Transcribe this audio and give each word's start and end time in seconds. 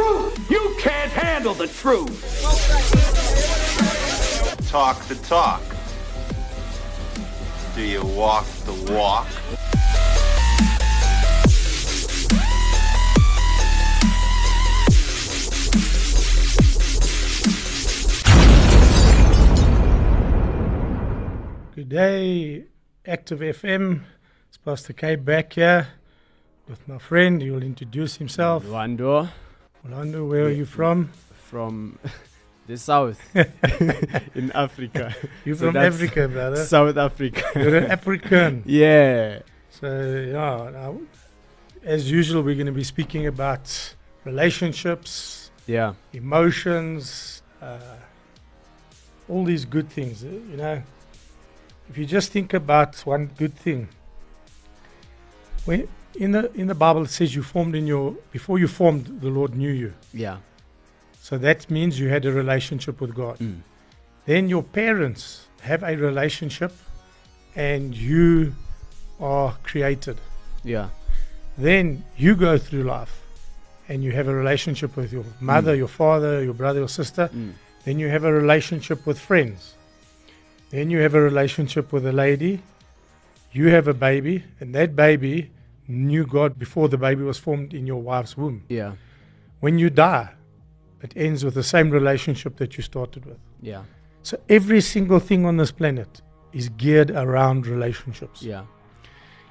truth. 0.00 0.50
You 0.50 0.76
can't 0.78 1.12
handle 1.12 1.54
the 1.54 1.66
truth. 1.66 2.20
Talk 4.68 5.02
the 5.08 5.16
talk. 5.16 5.62
Do 7.74 7.82
you 7.82 8.04
walk 8.04 8.46
the 8.64 8.92
walk? 8.92 9.28
Good 21.74 21.88
day, 21.88 22.64
Active 23.06 23.40
FM. 23.40 24.02
It's 24.48 24.58
Pastor 24.58 24.92
K 24.92 25.16
back 25.16 25.54
here 25.54 25.88
with 26.68 26.86
my 26.86 26.98
friend. 26.98 27.40
He 27.40 27.50
will 27.50 27.62
introduce 27.62 28.16
himself. 28.16 28.64
Wando 28.64 29.30
Orlando, 29.84 30.24
where 30.26 30.44
are 30.46 30.50
you 30.50 30.64
from? 30.64 31.10
from 31.50 31.98
the 32.68 32.76
south 32.78 33.18
in 34.36 34.52
Africa. 34.52 35.12
You're 35.44 35.56
So 35.56 35.66
from 35.66 35.76
Africa, 35.78 36.28
brother. 36.28 36.56
South 36.64 36.96
Africa. 36.96 37.42
You're 37.56 37.76
an 37.76 37.90
African. 37.90 38.62
yeah. 38.66 39.40
So, 39.70 39.88
yeah, 39.88 40.70
now, 40.70 41.00
as 41.82 42.08
usual, 42.08 42.42
we're 42.42 42.54
going 42.54 42.66
to 42.66 42.72
be 42.72 42.84
speaking 42.84 43.26
about 43.26 43.94
relationships, 44.24 45.50
Yeah. 45.66 45.94
emotions, 46.12 47.42
uh, 47.60 47.78
all 49.28 49.44
these 49.44 49.64
good 49.64 49.88
things. 49.90 50.22
uh, 50.22 50.28
You 50.28 50.56
know, 50.56 50.82
if 51.88 51.98
you 51.98 52.06
just 52.06 52.30
think 52.30 52.54
about 52.54 52.94
one 53.04 53.30
good 53.36 53.54
thing, 53.56 53.88
when 55.64 55.88
in 56.14 56.32
the 56.32 56.52
in 56.54 56.66
the 56.66 56.74
Bible 56.74 57.02
it 57.02 57.10
says 57.10 57.34
you 57.34 57.42
formed 57.42 57.74
in 57.74 57.86
your 57.86 58.12
before 58.32 58.58
you 58.58 58.68
formed, 58.68 59.20
the 59.20 59.28
Lord 59.28 59.54
knew 59.54 59.70
you. 59.70 59.92
Yeah. 60.12 60.38
So 61.20 61.38
that 61.38 61.70
means 61.70 62.00
you 62.00 62.08
had 62.08 62.24
a 62.24 62.32
relationship 62.32 63.00
with 63.00 63.14
God. 63.14 63.38
Mm. 63.38 63.60
Then 64.26 64.48
your 64.48 64.62
parents 64.62 65.46
have 65.62 65.82
a 65.82 65.96
relationship, 65.96 66.72
and 67.54 67.94
you 67.94 68.54
are 69.20 69.56
created. 69.62 70.16
Yeah. 70.64 70.88
Then 71.58 72.04
you 72.16 72.34
go 72.36 72.56
through 72.58 72.84
life, 72.84 73.22
and 73.88 74.02
you 74.02 74.12
have 74.12 74.28
a 74.28 74.34
relationship 74.34 74.96
with 74.96 75.12
your 75.12 75.24
mother, 75.40 75.74
Mm. 75.74 75.78
your 75.78 75.88
father, 75.88 76.42
your 76.42 76.54
brother, 76.54 76.78
your 76.80 76.88
sister. 76.88 77.28
Mm. 77.34 77.52
Then 77.84 77.98
you 77.98 78.08
have 78.08 78.24
a 78.24 78.32
relationship 78.32 79.06
with 79.06 79.18
friends. 79.18 79.74
Then 80.70 80.90
you 80.90 81.00
have 81.00 81.14
a 81.14 81.20
relationship 81.20 81.92
with 81.92 82.06
a 82.06 82.12
lady. 82.12 82.62
You 83.52 83.68
have 83.68 83.88
a 83.88 83.94
baby, 83.94 84.44
and 84.60 84.74
that 84.74 84.94
baby 84.94 85.50
knew 85.90 86.26
God 86.26 86.58
before 86.58 86.88
the 86.88 86.98
baby 86.98 87.22
was 87.22 87.38
formed 87.38 87.74
in 87.74 87.86
your 87.86 88.00
wife's 88.00 88.36
womb. 88.36 88.64
Yeah. 88.68 88.92
When 89.60 89.78
you 89.78 89.90
die, 89.90 90.30
it 91.02 91.12
ends 91.16 91.44
with 91.44 91.54
the 91.54 91.62
same 91.62 91.90
relationship 91.90 92.56
that 92.56 92.76
you 92.76 92.82
started 92.82 93.24
with. 93.26 93.38
Yeah. 93.60 93.82
So 94.22 94.38
every 94.48 94.80
single 94.80 95.18
thing 95.18 95.46
on 95.46 95.56
this 95.56 95.72
planet 95.72 96.22
is 96.52 96.68
geared 96.70 97.10
around 97.10 97.66
relationships. 97.66 98.42
Yeah. 98.42 98.64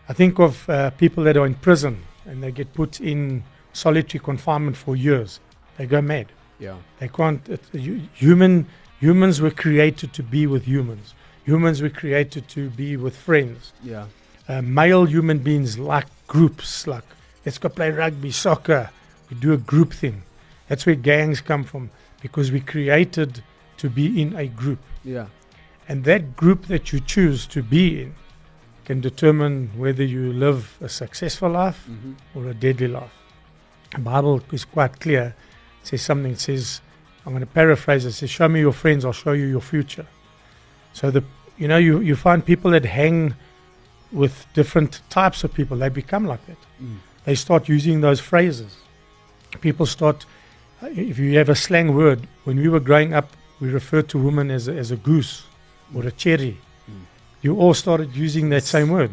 I 0.08 0.14
think 0.14 0.40
of 0.40 0.70
uh, 0.70 0.92
people 0.92 1.24
that 1.26 1.38
are 1.38 1.46
in 1.46 1.56
prison 1.56 2.04
and 2.26 2.44
they 2.44 2.52
get 2.52 2.74
put 2.74 3.00
in 3.00 3.44
solitary 3.74 4.24
confinement 4.24 4.78
for 4.78 4.96
years. 4.96 5.40
They 5.78 5.86
go 5.86 6.02
mad. 6.02 6.28
Yeah. 6.60 6.78
They 7.00 7.08
can't. 7.08 7.48
It, 7.48 7.62
hu- 7.72 8.02
human 8.14 8.68
humans 9.00 9.42
were 9.42 9.52
created 9.52 10.14
to 10.14 10.24
be 10.24 10.46
with 10.48 10.66
humans. 10.66 11.14
Humans 11.46 11.82
were 11.82 11.90
created 11.90 12.48
to 12.50 12.70
be 12.72 12.98
with 12.98 13.16
friends. 13.16 13.74
Yeah. 13.84 14.06
Uh, 14.48 14.62
male 14.62 15.06
human 15.06 15.40
beings 15.40 15.80
like 15.80 16.06
groups. 16.34 16.88
Like 16.88 17.04
let's 17.46 17.58
go 17.58 17.68
play 17.70 17.92
rugby, 17.92 18.32
soccer. 18.32 18.90
We 19.30 19.36
do 19.46 19.52
a 19.54 19.58
group 19.72 19.92
thing. 19.94 20.18
That's 20.70 20.86
where 20.86 20.96
gangs 20.96 21.42
come 21.42 21.64
from 21.66 21.90
because 22.22 22.52
we 22.56 22.62
created 22.62 23.44
to 23.82 23.90
be 23.90 24.06
in 24.22 24.36
a 24.36 24.46
group, 24.62 24.80
Yeah. 25.06 25.28
and 25.88 26.04
that 26.04 26.36
group 26.36 26.68
that 26.68 26.92
you 26.92 27.00
choose 27.00 27.48
to 27.56 27.64
be 27.64 28.02
in 28.02 28.14
can 28.86 29.00
determine 29.02 29.70
whether 29.78 30.04
you 30.04 30.34
live 30.34 30.78
a 30.82 30.90
successful 30.90 31.50
life 31.52 31.80
Mm-hmm. 31.90 32.14
or 32.36 32.50
a 32.50 32.54
deadly 32.54 32.88
life. 33.00 33.14
The 33.96 34.02
Bible 34.02 34.42
is 34.52 34.66
quite 34.66 35.00
clear. 35.00 35.26
It 35.82 35.88
says 35.88 36.02
something. 36.02 36.34
It 36.34 36.40
says, 36.50 36.82
I'm 37.26 37.32
going 37.34 37.42
to 37.50 37.54
paraphrase 37.62 38.04
it. 38.06 38.10
It 38.10 38.14
says, 38.20 38.30
"Show 38.30 38.48
me 38.50 38.60
your 38.60 38.74
friends, 38.84 39.06
I'll 39.06 39.14
show 39.26 39.34
you 39.42 39.46
your 39.56 39.62
future." 39.74 40.08
So 40.94 41.10
the 41.12 41.24
you 41.58 41.68
know 41.72 41.78
you 41.88 42.00
you 42.10 42.16
find 42.16 42.40
people 42.52 42.72
that 42.72 42.86
hang 42.86 43.34
with 44.12 44.46
different 44.54 45.02
types 45.10 45.44
of 45.44 45.54
people. 45.54 45.78
They 45.78 45.90
become 45.90 46.26
like 46.26 46.46
that. 46.48 46.58
Mm. 46.82 46.98
They 47.26 47.36
start 47.36 47.70
using 47.70 48.02
those 48.02 48.20
phrases. 48.20 48.78
People 49.62 49.86
start. 49.86 50.26
If 50.82 51.20
you 51.20 51.38
have 51.38 51.50
a 51.50 51.56
slang 51.56 51.94
word, 51.94 52.28
when 52.46 52.58
we 52.58 52.70
were 52.70 52.80
growing 52.80 53.14
up, 53.14 53.30
we 53.60 53.70
referred 53.70 54.08
to 54.10 54.18
women 54.18 54.50
as 54.50 54.68
a, 54.68 54.74
as 54.74 54.92
a 54.92 54.96
goose 54.96 55.44
or 55.94 56.06
a 56.06 56.12
cherry. 56.12 56.58
Mm. 56.90 57.02
You 57.42 57.58
all 57.58 57.74
started 57.74 58.16
using 58.16 58.50
that 58.50 58.64
same 58.64 58.90
word. 58.90 59.12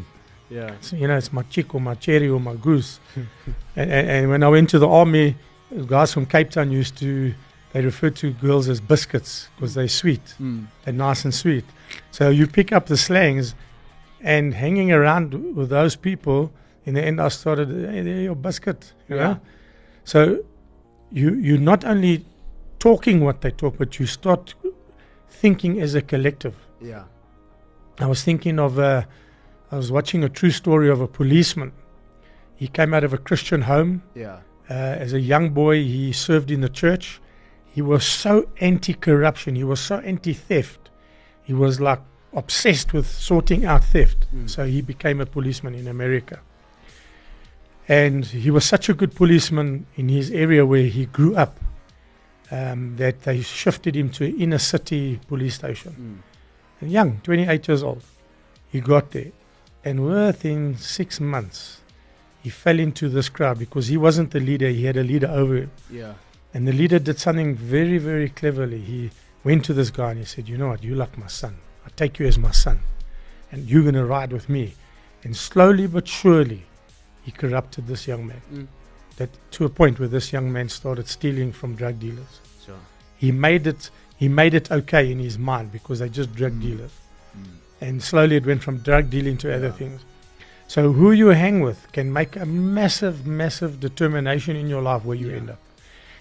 Yeah. 0.48 0.74
So, 0.80 0.96
you 0.96 1.08
know, 1.08 1.16
it's 1.16 1.32
my 1.32 1.42
chick 1.42 1.74
or 1.74 1.80
my 1.80 1.94
cherry 1.94 2.28
or 2.28 2.38
my 2.38 2.54
goose. 2.54 3.00
and, 3.16 3.90
and, 3.90 4.10
and 4.10 4.30
when 4.30 4.42
I 4.42 4.48
went 4.48 4.70
to 4.70 4.78
the 4.78 4.88
army, 4.88 5.34
guys 5.86 6.12
from 6.12 6.26
Cape 6.26 6.50
Town 6.50 6.70
used 6.70 6.96
to, 6.98 7.34
they 7.72 7.82
referred 7.82 8.16
to 8.16 8.32
girls 8.32 8.68
as 8.68 8.80
biscuits 8.80 9.48
because 9.56 9.74
they're 9.74 9.88
sweet. 9.88 10.34
Mm. 10.40 10.66
They're 10.84 10.94
nice 10.94 11.24
and 11.24 11.34
sweet. 11.34 11.64
So 12.10 12.30
you 12.30 12.46
pick 12.46 12.72
up 12.72 12.86
the 12.86 12.96
slangs 12.96 13.54
and 14.26 14.54
hanging 14.54 14.90
around 14.90 15.54
with 15.56 15.68
those 15.70 15.94
people, 15.96 16.52
in 16.84 16.94
the 16.94 17.02
end, 17.08 17.20
I 17.20 17.28
started, 17.28 17.68
hey, 17.68 18.02
they're 18.02 18.22
your 18.22 18.34
biscuit. 18.34 18.92
You 19.08 19.16
Yeah. 19.16 19.22
know? 19.24 19.40
So 20.04 20.18
you, 21.12 21.34
you're 21.46 21.66
not 21.72 21.84
only 21.84 22.24
talking 22.78 23.20
what 23.20 23.40
they 23.40 23.52
talk, 23.52 23.78
but 23.78 23.98
you 24.00 24.06
start 24.06 24.54
thinking 25.30 25.80
as 25.80 25.94
a 25.94 26.02
collective. 26.02 26.56
Yeah. 26.80 27.04
I 28.00 28.06
was 28.06 28.22
thinking 28.24 28.58
of 28.58 28.78
uh, 28.78 29.02
I 29.72 29.76
was 29.76 29.90
watching 29.90 30.24
a 30.24 30.28
true 30.28 30.50
story 30.50 30.90
of 30.90 31.00
a 31.00 31.08
policeman. 31.08 31.70
He 32.56 32.68
came 32.68 32.92
out 32.94 33.04
of 33.04 33.12
a 33.12 33.18
Christian 33.18 33.62
home. 33.62 34.02
Yeah. 34.14 34.40
Uh, 34.68 34.74
as 35.04 35.12
a 35.12 35.20
young 35.20 35.50
boy, 35.50 35.76
he 35.84 36.12
served 36.12 36.50
in 36.50 36.60
the 36.60 36.68
church. 36.68 37.20
He 37.74 37.80
was 37.82 38.04
so 38.04 38.48
anti 38.60 38.94
corruption, 38.94 39.54
he 39.54 39.64
was 39.64 39.80
so 39.80 39.96
anti 39.98 40.32
theft. 40.32 40.90
He 41.44 41.54
was 41.54 41.80
like 41.80 42.00
obsessed 42.36 42.92
with 42.92 43.06
sorting 43.06 43.64
out 43.64 43.82
theft. 43.84 44.26
Mm. 44.34 44.48
So 44.48 44.64
he 44.66 44.82
became 44.82 45.20
a 45.20 45.26
policeman 45.26 45.74
in 45.74 45.88
America. 45.88 46.40
And 47.88 48.24
he 48.26 48.50
was 48.50 48.64
such 48.64 48.88
a 48.88 48.94
good 48.94 49.14
policeman 49.14 49.86
in 49.96 50.08
his 50.08 50.30
area 50.30 50.66
where 50.66 50.82
he 50.84 51.06
grew 51.06 51.36
up 51.36 51.58
um, 52.50 52.96
that 52.96 53.22
they 53.22 53.40
shifted 53.42 53.96
him 53.96 54.10
to 54.10 54.24
an 54.26 54.40
inner 54.40 54.58
city 54.58 55.20
police 55.28 55.54
station 55.54 55.94
Mm. 55.98 56.22
and 56.80 56.90
young, 56.92 57.20
28 57.22 57.68
years 57.68 57.82
old. 57.82 58.02
He 58.70 58.80
got 58.80 59.12
there, 59.12 59.32
and 59.84 60.04
within 60.04 60.76
six 60.76 61.20
months, 61.20 61.80
he 62.42 62.50
fell 62.50 62.78
into 62.78 63.08
this 63.08 63.28
crowd 63.28 63.58
because 63.58 63.86
he 63.88 63.96
wasn't 63.96 64.30
the 64.32 64.40
leader, 64.40 64.68
he 64.68 64.84
had 64.84 64.96
a 64.96 65.02
leader 65.02 65.28
over 65.28 65.56
him. 65.56 65.70
Yeah. 65.90 66.14
And 66.52 66.66
the 66.68 66.72
leader 66.72 66.98
did 66.98 67.18
something 67.18 67.54
very, 67.54 67.98
very 67.98 68.28
cleverly. 68.28 68.80
He 68.80 69.10
went 69.44 69.64
to 69.66 69.74
this 69.74 69.90
guy 69.90 70.10
and 70.10 70.18
he 70.20 70.24
said, 70.26 70.48
You 70.48 70.56
know 70.58 70.68
what? 70.68 70.82
You 70.84 70.94
like 70.94 71.16
my 71.18 71.26
son. 71.28 71.56
I 71.86 71.88
take 71.96 72.18
you 72.18 72.26
as 72.26 72.36
my 72.38 72.50
son, 72.50 72.80
and 73.52 73.68
you're 73.68 73.82
going 73.82 73.94
to 73.94 74.04
ride 74.04 74.32
with 74.32 74.48
me. 74.48 74.74
And 75.22 75.36
slowly 75.36 75.86
but 75.86 76.06
surely, 76.08 76.64
he 77.22 77.30
corrupted 77.30 77.86
this 77.86 78.06
young 78.06 78.26
man. 78.26 78.42
Mm. 78.52 78.66
That 79.16 79.30
to 79.52 79.64
a 79.64 79.68
point 79.68 79.98
where 79.98 80.08
this 80.08 80.32
young 80.32 80.52
man 80.52 80.68
started 80.68 81.08
stealing 81.08 81.52
from 81.52 81.74
drug 81.74 81.98
dealers. 81.98 82.40
Sure. 82.64 82.74
He 83.16 83.32
made 83.32 83.66
it. 83.66 83.90
He 84.16 84.28
made 84.28 84.54
it 84.54 84.70
okay 84.70 85.10
in 85.10 85.18
his 85.18 85.38
mind 85.38 85.72
because 85.72 85.98
they're 86.00 86.08
just 86.08 86.34
drug 86.34 86.52
Mm. 86.54 86.62
dealers 86.62 86.90
Mm. 87.36 87.44
and 87.80 88.02
slowly 88.02 88.36
it 88.36 88.46
went 88.46 88.62
from 88.62 88.78
drug 88.78 89.10
dealing 89.10 89.36
to 89.38 89.54
other 89.54 89.70
things. 89.70 90.00
So 90.68 90.92
who 90.92 91.12
you 91.12 91.28
hang 91.28 91.60
with 91.60 91.86
can 91.92 92.12
make 92.12 92.34
a 92.36 92.46
massive, 92.46 93.26
massive 93.26 93.78
determination 93.78 94.56
in 94.56 94.68
your 94.68 94.82
life 94.82 95.04
where 95.04 95.16
you 95.16 95.28
Yeah. 95.30 95.36
end 95.36 95.50
up. 95.50 95.58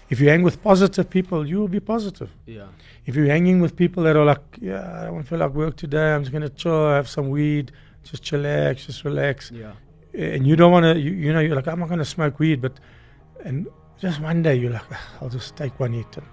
If 0.08 0.20
you 0.20 0.28
hang 0.28 0.42
with 0.42 0.62
positive 0.62 1.10
people, 1.10 1.46
you 1.46 1.58
will 1.58 1.68
be 1.68 1.80
positive. 1.80 2.30
Yeah. 2.46 2.66
If 3.06 3.16
you're 3.16 3.26
hanging 3.26 3.60
with 3.60 3.74
people 3.76 4.02
that 4.04 4.16
are 4.16 4.24
like, 4.24 4.42
yeah, 4.60 5.02
I 5.02 5.04
don't 5.06 5.22
feel 5.24 5.38
like 5.38 5.52
work 5.52 5.76
today, 5.76 6.14
I'm 6.14 6.22
just 6.22 6.32
gonna 6.32 6.48
chill, 6.48 6.88
have 6.90 7.08
some 7.08 7.28
weed, 7.30 7.72
just 8.04 8.22
chillax, 8.22 8.86
just 8.86 9.04
relax, 9.04 9.50
Yeah. 9.50 9.72
and 10.14 10.46
you 10.46 10.54
don't 10.56 10.70
want 10.72 10.84
to, 10.84 10.98
you, 11.00 11.10
you 11.12 11.32
know, 11.32 11.40
you're 11.40 11.56
like, 11.56 11.66
I'm 11.66 11.80
not 11.80 11.88
gonna 11.88 12.04
smoke 12.04 12.38
weed, 12.38 12.60
but, 12.60 12.74
and 13.44 13.66
just 14.00 14.20
one 14.20 14.42
day 14.42 14.54
you're 14.54 14.72
like, 14.72 14.82
"Ah, 14.92 15.08
I'll 15.20 15.28
just 15.28 15.56
take 15.56 15.78
one 15.80 15.92
hit. 15.94 16.16
And 16.16 16.26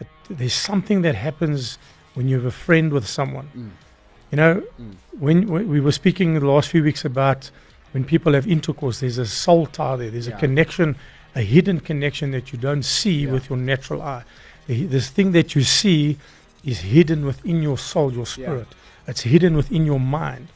it, 0.00 0.06
there's 0.30 0.52
something 0.54 1.02
that 1.02 1.14
happens 1.16 1.78
when 2.14 2.28
you 2.28 2.36
have 2.36 2.44
a 2.44 2.50
friend 2.52 2.92
with 2.92 3.06
someone. 3.06 3.48
Mm. 3.56 3.70
You 4.30 4.36
know, 4.36 4.62
Mm. 4.80 4.94
when, 5.18 5.46
when 5.48 5.68
we 5.68 5.80
were 5.80 5.92
speaking 5.92 6.34
the 6.34 6.46
last 6.46 6.68
few 6.68 6.82
weeks 6.84 7.04
about 7.04 7.50
when 7.92 8.04
people 8.04 8.34
have 8.34 8.46
intercourse, 8.46 9.00
there's 9.00 9.18
a 9.18 9.26
soul 9.26 9.66
tie 9.66 9.96
there. 9.96 10.10
There's 10.10 10.28
Yeah. 10.28 10.36
a 10.36 10.38
connection, 10.38 10.94
a 11.40 11.42
hidden 11.54 11.78
connection 11.88 12.26
that 12.36 12.46
you 12.52 12.58
don't 12.68 12.84
see 12.98 13.18
Yeah. 13.24 13.32
with 13.34 13.44
your 13.50 13.58
natural 13.72 14.00
eye. 14.14 14.24
The, 14.66 14.76
this 14.96 15.08
thing 15.16 15.32
that 15.38 15.48
you 15.56 15.62
see 15.80 16.00
is 16.64 16.78
hidden 16.96 17.20
within 17.30 17.58
your 17.68 17.78
soul, 17.90 18.08
your 18.20 18.26
spirit. 18.36 18.68
It's 19.10 19.22
hidden 19.34 19.52
within 19.60 19.82
your 19.90 20.00
mind. 20.20 20.46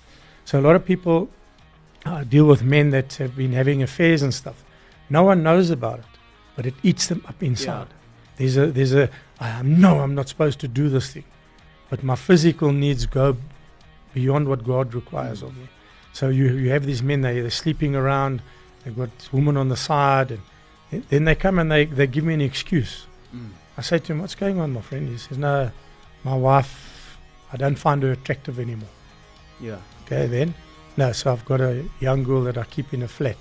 So 0.44 0.52
a 0.60 0.64
lot 0.68 0.76
of 0.80 0.84
people 0.92 1.18
uh, 2.04 2.24
deal 2.34 2.46
with 2.52 2.62
men 2.76 2.90
that 2.96 3.08
have 3.22 3.34
been 3.42 3.52
having 3.60 3.82
affairs 3.88 4.20
and 4.26 4.32
stuff. 4.42 4.58
No 5.08 5.22
one 5.30 5.38
knows 5.48 5.70
about 5.78 5.98
it. 6.04 6.10
but 6.56 6.64
it 6.66 6.74
eats 6.82 7.04
them 7.10 7.20
up 7.30 7.38
inside. 7.50 7.88
There's 8.38 8.56
a 8.62 8.66
there's 8.76 8.94
a 9.02 9.04
I 9.40 9.62
know 9.62 9.92
I'm 10.04 10.14
not 10.20 10.26
supposed 10.32 10.58
to 10.64 10.68
do 10.80 10.84
this 10.96 11.06
thing, 11.14 11.24
but 11.90 11.98
my 12.10 12.16
physical 12.28 12.70
needs 12.84 13.02
go 13.20 13.26
beyond 14.14 14.44
what 14.50 14.60
God 14.72 14.86
requires 15.00 15.40
of 15.46 15.50
me. 15.60 15.66
So 16.18 16.24
you 16.38 16.46
you 16.64 16.68
have 16.74 16.84
these 16.90 17.02
men 17.10 17.18
they 17.26 17.40
they're 17.44 17.58
sleeping 17.64 17.92
around, 18.02 18.34
they've 18.80 18.98
got 19.02 19.10
women 19.32 19.56
on 19.62 19.68
the 19.74 19.80
side, 19.90 20.28
and 20.34 20.42
then 21.08 21.24
they 21.24 21.34
come 21.34 21.58
and 21.58 21.70
they 21.70 21.86
they 21.86 22.06
give 22.06 22.24
me 22.24 22.34
an 22.34 22.40
excuse. 22.40 23.06
Mm. 23.34 23.50
I 23.76 23.82
say 23.82 23.98
to 23.98 24.12
him, 24.12 24.20
"What's 24.20 24.34
going 24.34 24.60
on, 24.60 24.72
my 24.72 24.80
friend?" 24.80 25.08
He 25.08 25.18
says, 25.18 25.38
"No, 25.38 25.70
my 26.24 26.36
wife, 26.36 27.18
I 27.52 27.56
don't 27.56 27.76
find 27.76 28.02
her 28.02 28.12
attractive 28.12 28.58
anymore." 28.58 28.88
Yeah. 29.60 29.78
Okay, 30.04 30.26
then. 30.26 30.54
No, 30.96 31.12
so 31.12 31.32
I've 31.32 31.44
got 31.44 31.60
a 31.60 31.84
young 32.00 32.22
girl 32.22 32.42
that 32.42 32.58
I 32.58 32.64
keep 32.64 32.92
in 32.92 33.02
a 33.02 33.08
flat. 33.08 33.38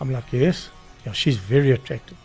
I'm 0.00 0.12
like, 0.12 0.30
yes. 0.32 0.68
Yeah, 1.06 1.12
she's 1.12 1.36
very 1.36 1.70
attractive. 1.70 2.18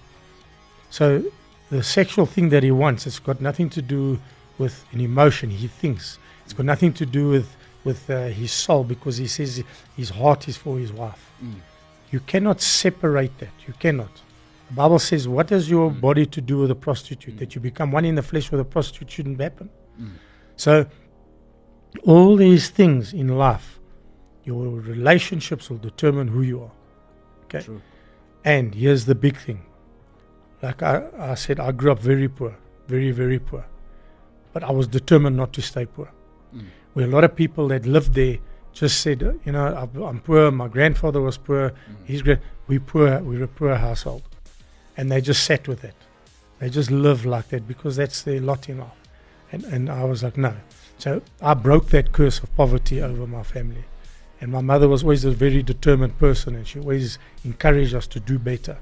So 0.90 1.24
the 1.70 1.84
sexual 1.84 2.26
thing 2.26 2.50
that 2.50 2.64
he 2.64 2.72
wants, 2.72 3.08
it's 3.08 3.20
got 3.20 3.40
nothing 3.40 3.70
to 3.72 3.82
do 3.82 4.20
with 4.58 4.86
an 4.92 5.00
emotion. 5.00 5.50
He 5.50 5.68
thinks 5.68 6.18
it's 6.44 6.54
got 6.54 6.66
nothing 6.66 6.94
to 6.94 7.06
do 7.06 7.30
with 7.30 7.56
with 7.86 8.10
uh, 8.10 8.28
his 8.28 8.52
soul 8.52 8.84
because 8.84 9.16
he 9.18 9.28
says 9.28 9.64
his 9.96 10.10
heart 10.10 10.50
is 10.50 10.58
for 10.58 10.78
his 10.78 10.92
wife. 10.92 11.32
Mm. 11.42 11.62
You 12.12 12.20
cannot 12.22 12.62
separate 12.62 13.38
that. 13.40 13.54
You 13.68 13.74
cannot. 13.80 14.22
The 14.70 14.76
Bible 14.76 15.00
says, 15.00 15.28
"What 15.28 15.50
has 15.50 15.70
your 15.70 15.90
Mm. 15.92 16.02
body 16.02 16.26
to 16.26 16.42
do 16.42 16.60
with 16.60 16.72
a 16.72 16.76
prostitute? 16.76 17.36
Mm. 17.36 17.40
That 17.40 17.56
you 17.56 17.62
become 17.62 17.92
one 17.92 18.06
in 18.06 18.16
the 18.16 18.22
flesh 18.22 18.52
with 18.52 18.60
a 18.60 18.66
prostitute 18.66 19.10
shouldn't 19.12 19.40
happen." 19.42 19.70
Mm. 20.00 20.12
So, 20.56 20.86
all 22.04 22.36
these 22.36 22.70
things 22.70 23.14
in 23.14 23.28
life, 23.38 23.80
your 24.44 24.80
relationships 24.80 25.70
will 25.70 25.78
determine 25.78 26.28
who 26.30 26.42
you 26.42 26.62
are. 26.62 26.72
Okay. 27.46 27.62
True. 27.62 27.82
And 28.46 28.76
here's 28.76 29.06
the 29.06 29.16
big 29.16 29.38
thing. 29.38 29.62
Like 30.62 30.84
I, 30.84 31.08
I 31.18 31.36
said, 31.36 31.60
I 31.60 31.72
grew 31.72 31.92
up 31.92 32.00
very 32.00 32.28
poor, 32.28 32.56
very, 32.88 33.12
very 33.12 33.40
poor. 33.40 33.66
But 34.54 34.64
I 34.64 34.72
was 34.72 34.88
determined 34.88 35.36
not 35.38 35.52
to 35.54 35.62
stay 35.62 35.86
poor. 35.86 36.12
Mm. 36.56 36.66
Where 36.94 37.06
a 37.06 37.10
lot 37.10 37.24
of 37.24 37.36
people 37.36 37.68
that 37.70 37.86
lived 37.86 38.14
there 38.14 38.38
just 38.74 39.02
said, 39.02 39.22
you 39.46 39.52
know, 39.52 39.66
I'm- 39.66 40.20
poor, 40.20 40.52
my 40.52 40.68
grandfather 40.68 41.22
was 41.22 41.38
poor, 41.38 41.70
Mm. 41.72 41.74
he's 42.06 42.22
great, 42.22 42.40
we 42.68 42.80
poor, 42.80 43.20
we're 43.20 43.44
a 43.44 43.48
poor 43.48 43.76
household. 43.76 44.24
And 44.96 45.12
they 45.12 45.22
just 45.22 45.44
sat 45.44 45.68
with 45.68 45.84
it. 45.84 45.96
They 46.60 46.70
just 46.70 46.92
live 46.92 47.26
like 47.26 47.50
that 47.50 47.68
because 47.68 47.96
that's 47.96 48.22
their 48.22 48.42
lot 48.42 48.68
in 48.70 48.80
life. 48.80 48.92
And, 49.52 49.64
and 49.66 49.90
I 49.90 50.04
was 50.04 50.24
like, 50.24 50.38
no. 50.38 50.54
So 50.98 51.22
I 51.42 51.54
broke 51.54 51.88
that 51.90 52.12
curse 52.12 52.40
of 52.44 52.54
poverty 52.56 53.02
over 53.02 53.26
my 53.26 53.44
family. 53.44 53.86
And 54.42 54.52
my 54.52 54.62
mother 54.62 54.88
was 54.88 55.04
always 55.04 55.26
a 55.26 55.32
very 55.32 55.64
determined 55.64 56.18
person 56.18 56.56
and 56.56 56.68
she 56.68 56.80
always 56.80 57.18
encouraged 57.44 57.94
us 57.96 58.08
to 58.08 58.20
do 58.20 58.38
better. 58.38 58.78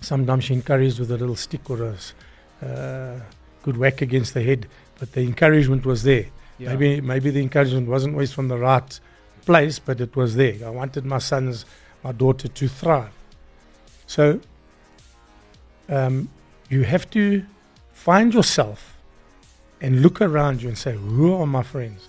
Sometimes 0.00 0.44
she 0.44 0.54
encouraged 0.54 0.98
with 0.98 1.10
a 1.10 1.16
little 1.16 1.36
stick 1.36 1.70
or 1.70 1.82
a 1.84 2.66
uh, 2.66 3.20
good 3.62 3.76
whack 3.76 4.02
against 4.02 4.34
the 4.34 4.42
head, 4.42 4.66
but 4.98 5.12
the 5.12 5.20
encouragement 5.22 5.86
was 5.86 6.02
there. 6.02 6.26
Yeah. 6.62 6.70
Maybe 6.70 7.00
maybe 7.00 7.30
the 7.30 7.40
encouragement 7.42 7.88
wasn't 7.88 8.14
always 8.14 8.32
from 8.32 8.48
the 8.48 8.58
right 8.58 9.00
place, 9.46 9.78
but 9.78 10.00
it 10.00 10.14
was 10.16 10.36
there. 10.36 10.56
I 10.64 10.70
wanted 10.70 11.04
my 11.04 11.18
sons, 11.18 11.64
my 12.04 12.12
daughter 12.12 12.48
to 12.48 12.68
thrive. 12.68 13.12
So 14.06 14.40
um, 15.88 16.28
you 16.68 16.82
have 16.84 17.10
to 17.10 17.44
find 17.92 18.32
yourself 18.34 18.96
and 19.80 20.00
look 20.02 20.20
around 20.20 20.62
you 20.62 20.68
and 20.68 20.78
say, 20.78 20.92
"Who 20.96 21.34
are 21.34 21.46
my 21.46 21.62
friends?" 21.62 22.08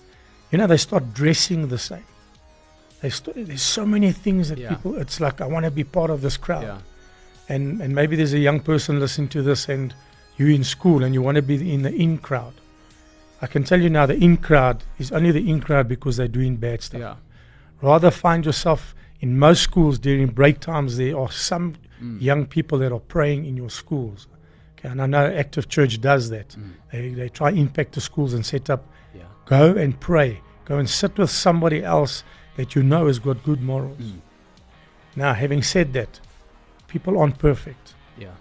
You 0.50 0.58
know, 0.58 0.66
they 0.66 0.76
start 0.76 1.12
dressing 1.14 1.68
the 1.68 1.78
same. 1.78 2.04
They 3.00 3.10
st- 3.10 3.46
there's 3.48 3.62
so 3.62 3.84
many 3.84 4.12
things 4.12 4.48
that 4.50 4.58
Yeah. 4.58 4.68
people. 4.74 4.96
It's 4.96 5.20
like 5.20 5.40
I 5.40 5.46
want 5.46 5.64
to 5.64 5.70
be 5.70 5.84
part 5.84 6.10
of 6.10 6.20
this 6.22 6.36
crowd 6.36 6.62
Yeah. 6.64 6.78
and 7.54 7.82
and 7.82 7.94
maybe 7.94 8.16
there's 8.16 8.32
a 8.34 8.38
young 8.48 8.60
person 8.60 9.00
listening 9.00 9.28
to 9.30 9.42
this 9.42 9.68
and 9.68 9.94
you're 10.36 10.50
in 10.60 10.64
school 10.64 11.04
and 11.04 11.12
you 11.14 11.22
want 11.22 11.36
to 11.36 11.42
be 11.42 11.56
in 11.74 11.82
the 11.82 11.92
in 11.92 12.18
crowd 12.18 12.54
i 13.44 13.46
can 13.52 13.62
tell 13.70 13.80
you 13.84 13.90
now 13.98 14.04
the 14.12 14.18
in 14.26 14.34
crowd 14.48 14.78
is 15.02 15.08
only 15.18 15.30
the 15.38 15.44
in 15.52 15.58
crowd 15.66 15.86
because 15.94 16.14
they're 16.18 16.36
doing 16.40 16.54
bad 16.66 16.78
stuff 16.88 17.00
Yeah. 17.06 17.16
rather 17.90 18.10
find 18.24 18.40
yourself 18.50 18.82
in 19.24 19.38
most 19.46 19.60
schools 19.68 19.94
during 20.06 20.26
break 20.40 20.56
times 20.70 20.90
there 21.02 21.16
are 21.22 21.32
some 21.50 21.66
Mm. 22.02 22.20
young 22.30 22.42
people 22.56 22.76
that 22.82 22.92
are 22.96 23.04
praying 23.16 23.40
in 23.50 23.54
your 23.62 23.70
schools 23.82 24.20
okay 24.72 24.88
and 24.92 24.98
i 25.04 25.06
know 25.14 25.24
active 25.44 25.64
church 25.76 25.94
does 26.10 26.24
that 26.34 26.48
Mm. 26.58 26.70
they, 26.92 27.08
they 27.20 27.28
try 27.40 27.50
impact 27.64 27.90
the 27.98 28.00
schools 28.10 28.30
and 28.36 28.44
set 28.54 28.66
up 28.74 28.82
Yeah. 29.20 29.28
go 29.56 29.62
and 29.82 29.92
pray 30.10 30.30
go 30.70 30.74
and 30.82 30.88
sit 31.00 31.12
with 31.20 31.30
somebody 31.46 31.80
else 31.96 32.14
that 32.56 32.68
you 32.74 32.82
know 32.92 33.02
has 33.10 33.18
got 33.28 33.36
good 33.48 33.62
morals 33.70 34.06
Mm. 34.14 34.20
now 35.22 35.32
having 35.44 35.62
said 35.74 35.88
that 35.98 36.12
people 36.92 37.12
aren't 37.20 37.38
perfect 37.38 37.94
Yeah. 38.24 38.36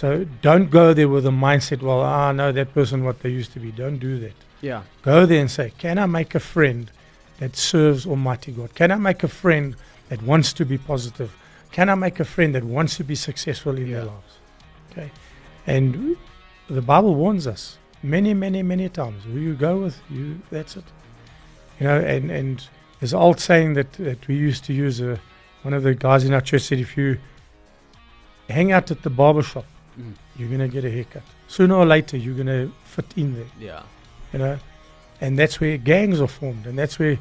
so 0.00 0.08
don't 0.48 0.68
go 0.70 0.84
there 0.98 1.08
with 1.16 1.26
a 1.26 1.30
mindset, 1.46 1.80
well, 1.86 2.00
ah, 2.00 2.30
no, 2.40 2.46
that 2.58 2.68
person 2.78 2.96
what 3.06 3.16
they 3.22 3.30
used 3.40 3.52
to 3.56 3.60
be. 3.64 3.70
Don't 3.82 3.98
do 4.08 4.12
that. 4.24 4.36
Yeah. 4.60 4.82
Go 5.02 5.26
there 5.26 5.40
and 5.40 5.50
say, 5.50 5.72
can 5.78 5.98
I 5.98 6.06
make 6.06 6.34
a 6.34 6.40
friend 6.40 6.90
that 7.38 7.56
serves 7.56 8.06
Almighty 8.06 8.52
God? 8.52 8.74
Can 8.74 8.90
I 8.90 8.96
make 8.96 9.22
a 9.22 9.28
friend 9.28 9.76
that 10.08 10.22
wants 10.22 10.52
to 10.54 10.64
be 10.64 10.78
positive? 10.78 11.34
Can 11.70 11.88
I 11.88 11.94
make 11.94 12.18
a 12.18 12.24
friend 12.24 12.54
that 12.54 12.64
wants 12.64 12.96
to 12.96 13.04
be 13.04 13.14
successful 13.14 13.76
in 13.76 13.90
their 13.92 14.04
lives? 14.04 14.38
Okay. 14.90 15.10
And 15.66 16.16
the 16.68 16.82
Bible 16.82 17.14
warns 17.14 17.46
us 17.46 17.78
many, 18.02 18.34
many, 18.34 18.62
many 18.62 18.88
times. 18.88 19.22
Who 19.24 19.38
you 19.38 19.54
go 19.54 19.76
with, 19.78 20.00
you 20.10 20.40
that's 20.50 20.76
it. 20.76 20.84
You 21.78 21.86
know, 21.86 22.00
and, 22.00 22.30
and 22.30 22.66
there's 22.98 23.12
an 23.12 23.20
old 23.20 23.38
saying 23.38 23.74
that, 23.74 23.92
that 23.94 24.26
we 24.26 24.34
used 24.34 24.64
to 24.64 24.72
use. 24.72 25.00
Uh, 25.00 25.18
one 25.62 25.74
of 25.74 25.82
the 25.82 25.94
guys 25.94 26.24
in 26.24 26.32
our 26.32 26.40
church 26.40 26.62
said, 26.62 26.78
if 26.78 26.96
you 26.96 27.18
hang 28.48 28.72
out 28.72 28.90
at 28.90 29.02
the 29.02 29.10
barber 29.10 29.42
shop, 29.42 29.64
Mm. 30.00 30.14
you're 30.36 30.46
going 30.48 30.60
to 30.60 30.68
get 30.68 30.84
a 30.84 30.90
haircut. 30.92 31.24
Sooner 31.48 31.74
or 31.74 31.84
later, 31.84 32.16
you're 32.16 32.36
going 32.36 32.46
to 32.46 32.72
fit 32.84 33.06
in 33.16 33.34
there, 33.34 33.46
Yeah. 33.58 33.82
You 34.32 34.38
know. 34.38 34.58
And 35.20 35.38
that's 35.38 35.60
where 35.60 35.76
gangs 35.78 36.20
are 36.20 36.28
formed, 36.28 36.66
and 36.66 36.78
that's 36.78 36.98
where 36.98 37.18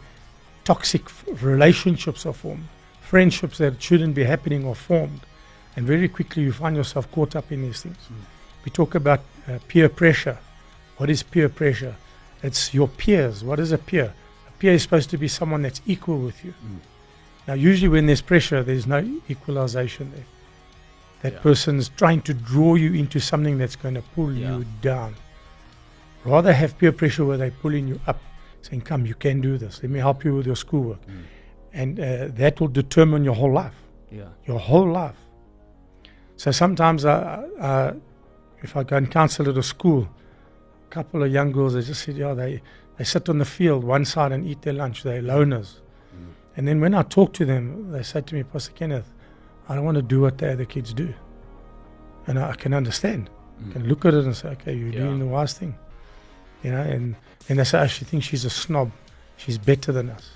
toxic 0.64 1.04
relationships 1.42 2.26
are 2.26 2.34
formed. 2.34 2.68
Friendships 3.02 3.58
that 3.58 3.82
shouldn't 3.82 4.16
be 4.16 4.24
happening 4.26 4.68
are 4.68 4.76
formed. 4.76 5.22
And 5.76 5.86
very 5.88 6.08
quickly, 6.10 6.44
you 6.44 6.52
find 6.52 6.76
yourself 6.76 7.10
caught 7.12 7.36
up 7.36 7.52
in 7.52 7.62
these 7.62 7.82
things. 7.82 7.98
Mm. 8.12 8.16
We 8.66 8.72
talk 8.72 8.96
about 8.96 9.22
uh, 9.48 9.60
peer 9.68 9.90
pressure. 9.90 10.38
What 10.98 11.10
is 11.10 11.24
peer 11.24 11.50
pressure? 11.50 11.96
It's 12.44 12.74
your 12.74 12.88
peers. 12.88 13.44
What 13.44 13.60
is 13.60 13.72
a 13.72 13.78
peer? 13.78 14.14
A 14.48 14.52
peer 14.60 14.74
is 14.74 14.84
supposed 14.84 15.10
to 15.12 15.18
be 15.18 15.28
someone 15.28 15.62
that's 15.62 15.82
equal 15.86 16.18
with 16.20 16.44
you. 16.44 16.54
Mm. 16.66 16.80
Now, 17.48 17.54
usually 17.54 17.88
when 17.90 18.08
there's 18.08 18.22
pressure, 18.22 18.62
there's 18.62 18.86
no 18.86 19.22
equalization 19.30 20.12
there. 20.12 20.26
That 21.22 21.34
Yeah. 21.34 21.40
person's 21.40 21.90
trying 21.90 22.22
to 22.24 22.34
draw 22.34 22.76
you 22.76 22.94
into 22.94 23.20
something 23.20 23.58
that's 23.58 23.76
going 23.76 23.96
to 23.96 24.02
pull 24.02 24.34
Yeah. 24.34 24.58
you 24.58 24.66
down. 24.82 25.16
Rather 26.28 26.52
have 26.54 26.78
peer 26.78 26.92
pressure 26.92 27.26
where 27.26 27.38
they're 27.38 27.52
pulling 27.62 27.88
you 27.88 28.00
up, 28.06 28.20
saying, 28.62 28.82
Come, 28.82 29.06
you 29.06 29.16
can 29.16 29.40
do 29.42 29.58
this. 29.58 29.82
Let 29.82 29.92
me 29.92 30.00
help 30.00 30.24
you 30.26 30.36
with 30.36 30.46
your 30.46 30.56
schoolwork. 30.56 31.02
Mm. 31.08 31.24
And 31.74 32.00
uh, 32.00 32.28
that 32.42 32.60
will 32.60 32.68
determine 32.68 33.24
your 33.24 33.36
whole 33.36 33.54
life, 33.54 33.76
Yeah. 34.12 34.30
your 34.46 34.60
whole 34.60 34.90
life. 34.92 35.16
So 36.36 36.52
sometimes, 36.52 37.06
I, 37.06 37.46
I, 37.62 37.94
if 38.62 38.76
I 38.76 38.84
go 38.84 38.98
and 38.98 39.10
counsel 39.10 39.48
at 39.50 39.58
a 39.58 39.64
school, 39.64 40.08
a 40.88 40.90
couple 40.94 41.24
of 41.24 41.32
young 41.32 41.52
girls, 41.52 41.74
they 41.76 41.82
just 41.82 42.04
said, 42.04 42.18
Yeah, 42.18 42.34
they, 42.34 42.62
they 42.98 43.04
sit 43.06 43.30
on 43.30 43.38
the 43.38 43.46
field 43.46 43.84
one 43.84 44.06
side 44.06 44.32
and 44.32 44.46
eat 44.46 44.62
their 44.64 44.74
lunch. 44.74 45.04
They're 45.04 45.22
loners. 45.22 45.76
Mm. 46.16 46.28
And 46.58 46.68
then 46.68 46.82
when 46.82 46.94
I 46.94 47.04
talk 47.04 47.34
to 47.34 47.46
them, 47.46 47.92
they 47.92 48.04
say 48.04 48.22
to 48.22 48.36
me, 48.36 48.44
Pastor 48.44 48.74
Kenneth, 48.74 49.10
I 49.70 49.76
don't 49.76 49.86
want 49.86 49.96
to 49.96 50.02
do 50.02 50.22
what 50.22 50.38
the 50.40 50.52
other 50.52 50.66
kids 50.66 50.94
do. 50.94 51.14
And 52.26 52.38
I, 52.40 52.50
I 52.52 52.56
can 52.56 52.74
understand. 52.74 53.30
I 53.70 53.72
can 53.74 53.84
Mm. 53.84 53.88
look 53.90 54.06
at 54.06 54.14
it 54.14 54.26
and 54.26 54.36
say, 54.36 54.50
okay, 54.50 54.74
you're 54.76 54.90
Yeah. 54.90 55.00
doing 55.06 55.20
the 55.20 55.26
wise 55.28 55.54
thing. 55.54 55.76
You 56.64 56.72
know, 56.72 56.82
and, 56.82 57.16
and 57.50 57.60
they 57.60 57.64
say, 57.64 57.80
oh, 57.80 57.88
she 57.88 58.06
thinks 58.06 58.26
she's 58.26 58.46
a 58.46 58.50
snob. 58.50 58.92
She's 59.38 59.58
better 59.58 59.92
than 59.92 60.10
us. 60.10 60.32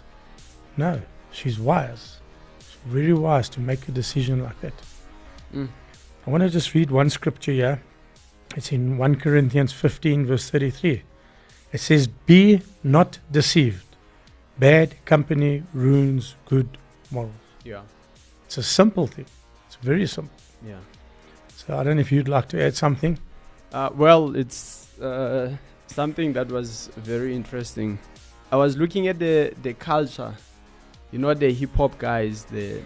No, 0.77 1.01
she's 1.31 1.59
wise. 1.59 2.19
She's 2.59 2.77
very 2.85 3.13
wise 3.13 3.49
to 3.49 3.59
make 3.59 3.87
a 3.87 3.91
decision 3.91 4.43
like 4.43 4.59
that. 4.61 4.73
Mm. 5.53 5.69
I 6.25 6.29
want 6.29 6.43
to 6.43 6.49
just 6.49 6.73
read 6.73 6.91
one 6.91 7.09
scripture 7.09 7.51
here. 7.51 7.81
It's 8.55 8.71
in 8.71 8.97
1 8.97 9.15
Corinthians 9.15 9.73
15, 9.73 10.25
verse 10.25 10.49
33. 10.49 11.03
It 11.71 11.79
says, 11.79 12.07
Be 12.07 12.61
not 12.83 13.19
deceived. 13.31 13.85
Bad 14.59 15.03
company 15.05 15.63
ruins 15.73 16.35
good 16.45 16.77
morals. 17.09 17.33
Yeah. 17.63 17.81
It's 18.45 18.57
a 18.57 18.63
simple 18.63 19.07
thing. 19.07 19.25
It's 19.67 19.77
very 19.77 20.05
simple. 20.05 20.35
Yeah. 20.65 20.79
So 21.55 21.77
I 21.77 21.83
don't 21.83 21.95
know 21.95 22.01
if 22.01 22.11
you'd 22.11 22.27
like 22.27 22.49
to 22.49 22.61
add 22.61 22.75
something. 22.75 23.17
Uh, 23.71 23.89
well, 23.95 24.35
it's 24.35 24.99
uh, 24.99 25.55
something 25.91 26.33
that 26.33 26.47
was 26.47 26.89
very 26.97 27.35
interesting. 27.35 27.99
I 28.51 28.55
was 28.55 28.77
looking 28.77 29.07
at 29.07 29.19
the 29.19 29.53
the 29.61 29.73
culture, 29.73 30.33
you 31.11 31.19
know, 31.19 31.33
the 31.33 31.53
hip 31.53 31.75
hop 31.75 31.97
guys, 31.97 32.45
the 32.45 32.81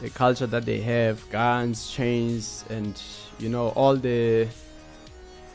the 0.00 0.10
culture 0.10 0.46
that 0.46 0.64
they 0.64 0.80
have, 0.80 1.28
guns, 1.30 1.90
chains, 1.90 2.64
and 2.70 3.00
you 3.38 3.48
know 3.48 3.68
all 3.70 3.96
the. 3.96 4.48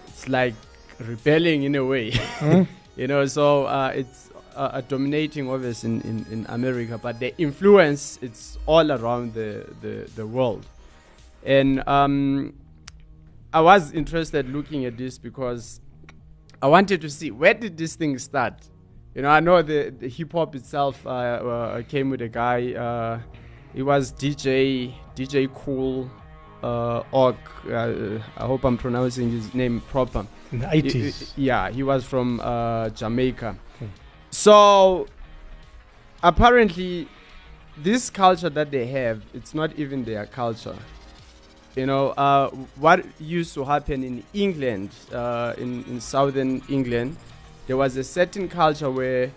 It's 0.08 0.28
like 0.28 0.54
rebelling 1.00 1.64
in 1.64 1.76
a 1.76 1.84
way, 1.86 2.12
Hmm? 2.40 2.64
you 2.96 3.08
know. 3.08 3.26
So 3.26 3.66
uh, 3.66 3.92
it's 3.96 4.32
uh, 4.56 4.70
uh, 4.74 4.82
dominating, 4.82 5.50
obviously, 5.50 5.90
in, 5.90 6.02
in, 6.02 6.26
in 6.30 6.46
America, 6.50 6.98
but 6.98 7.20
the 7.20 7.34
influence 7.38 8.20
it's 8.22 8.58
all 8.66 8.92
around 8.92 9.34
the, 9.34 9.66
the, 9.82 10.10
the 10.16 10.28
world. 10.28 10.66
And 11.44 11.88
um, 11.88 12.54
I 13.54 13.62
was 13.62 13.94
interested 13.94 14.50
looking 14.50 14.86
at 14.86 14.98
this 14.98 15.18
because 15.18 15.80
I 16.62 16.68
wanted 16.68 17.02
to 17.02 17.10
see 17.10 17.32
where 17.32 17.54
did 17.54 17.78
this 17.78 17.96
thing 17.96 18.18
start. 18.20 18.54
You 19.16 19.24
know, 19.24 19.30
I 19.30 19.40
know 19.40 19.62
the, 19.62 19.94
the 19.98 20.08
hip 20.08 20.32
hop 20.34 20.56
itself 20.56 21.06
uh, 21.06 21.10
uh, 21.10 21.82
came 21.84 22.10
with 22.10 22.22
a 22.22 22.30
guy. 22.30 22.74
Uh, 22.74 23.20
he 23.74 23.82
was 23.82 24.14
DJ 24.14 24.94
DJ 25.16 25.54
Kool 25.54 26.10
uh, 26.64 27.04
Org. 27.12 27.36
Uh, 27.70 28.20
I 28.38 28.46
hope 28.46 28.64
I'm 28.64 28.78
pronouncing 28.78 29.32
his 29.32 29.54
name 29.54 29.82
proper. 29.90 30.26
In 30.52 30.60
the 30.60 30.68
Y- 30.68 30.82
80s. 30.82 31.22
y- 31.22 31.28
Yeah, 31.36 31.70
he 31.72 31.84
was 31.84 32.06
from 32.06 32.40
uh, 32.42 32.90
Jamaica. 32.90 33.56
Hmm. 33.80 33.86
So 34.30 35.08
apparently, 36.24 37.08
this 37.78 38.10
culture 38.10 38.50
that 38.50 38.72
they 38.72 38.86
have, 38.88 39.24
it's 39.34 39.54
not 39.54 39.74
even 39.78 40.04
their 40.04 40.26
culture. 40.26 40.76
You 41.76 41.86
know, 41.86 42.10
uh, 42.10 42.50
what 42.76 43.06
used 43.20 43.54
to 43.54 43.64
happen 43.64 44.04
in 44.04 44.24
England, 44.34 44.90
uh, 45.14 45.54
in, 45.58 45.84
in 45.86 46.02
southern 46.02 46.62
England, 46.68 47.16
there 47.68 47.78
was 47.78 47.96
a 47.96 48.04
certain 48.04 48.50
culture 48.50 48.92
where 48.92 49.32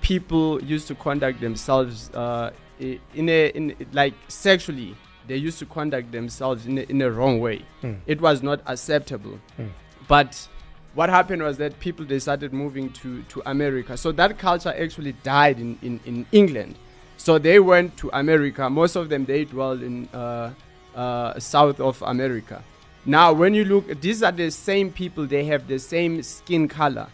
people 0.00 0.62
used 0.62 0.88
to 0.88 0.94
conduct 0.94 1.40
themselves 1.40 2.10
uh, 2.14 2.50
in 2.80 3.28
a 3.28 3.48
in 3.48 3.74
like 3.92 4.14
sexually. 4.28 4.96
They 5.26 5.36
used 5.36 5.58
to 5.58 5.66
conduct 5.66 6.10
themselves 6.10 6.66
in 6.66 6.78
a, 6.78 6.82
in 6.82 7.02
a 7.02 7.10
wrong 7.10 7.38
way. 7.38 7.66
Hmm. 7.82 7.94
It 8.06 8.18
was 8.18 8.42
not 8.42 8.62
acceptable. 8.66 9.38
Hmm. 9.56 9.66
But 10.06 10.48
what 10.94 11.10
happened 11.10 11.42
was 11.42 11.58
that 11.58 11.78
people 11.80 12.06
they 12.06 12.18
started 12.18 12.52
moving 12.52 12.90
to, 12.94 13.22
to 13.24 13.42
America. 13.44 13.96
So 13.96 14.10
that 14.12 14.38
culture 14.38 14.74
actually 14.76 15.12
died 15.22 15.60
in, 15.60 15.78
in, 15.82 16.00
in 16.06 16.26
England. 16.32 16.76
So 17.18 17.38
they 17.38 17.60
went 17.60 17.96
to 17.98 18.10
America. 18.14 18.70
Most 18.70 18.96
of 18.96 19.10
them 19.10 19.26
they 19.26 19.44
dwelled 19.44 19.82
in 19.82 20.08
uh, 20.08 20.54
uh, 20.94 21.38
south 21.38 21.80
of 21.80 22.02
America. 22.02 22.62
Now, 23.06 23.32
when 23.32 23.54
you 23.54 23.64
look, 23.64 24.00
these 24.00 24.22
are 24.22 24.32
the 24.32 24.50
same 24.50 24.90
people. 24.92 25.26
They 25.26 25.44
have 25.44 25.66
the 25.66 25.78
same 25.78 26.22
skin 26.22 26.68
color, 26.68 27.08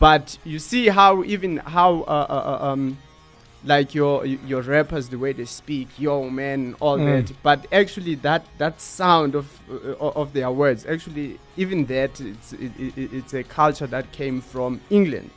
but 0.00 0.36
you 0.44 0.58
see 0.58 0.88
how 0.88 1.22
even 1.24 1.58
how 1.58 2.02
uh, 2.02 2.26
uh, 2.28 2.58
uh, 2.62 2.72
um, 2.72 2.98
like 3.64 3.94
your 3.94 4.24
your 4.24 4.62
rappers 4.62 5.08
the 5.08 5.18
way 5.18 5.32
they 5.32 5.44
speak, 5.44 5.88
yo 5.98 6.28
man, 6.30 6.74
all 6.80 6.98
Mm. 6.98 7.26
that. 7.26 7.32
But 7.42 7.66
actually, 7.72 8.14
that 8.16 8.46
that 8.58 8.80
sound 8.80 9.34
of 9.34 9.46
uh, 9.70 9.94
of 10.20 10.32
their 10.32 10.50
words, 10.50 10.86
actually, 10.86 11.38
even 11.56 11.86
that 11.86 12.20
it's 12.20 12.52
it, 12.54 12.72
it, 12.78 13.12
it's 13.12 13.34
a 13.34 13.42
culture 13.44 13.86
that 13.88 14.10
came 14.12 14.40
from 14.40 14.80
England. 14.90 15.30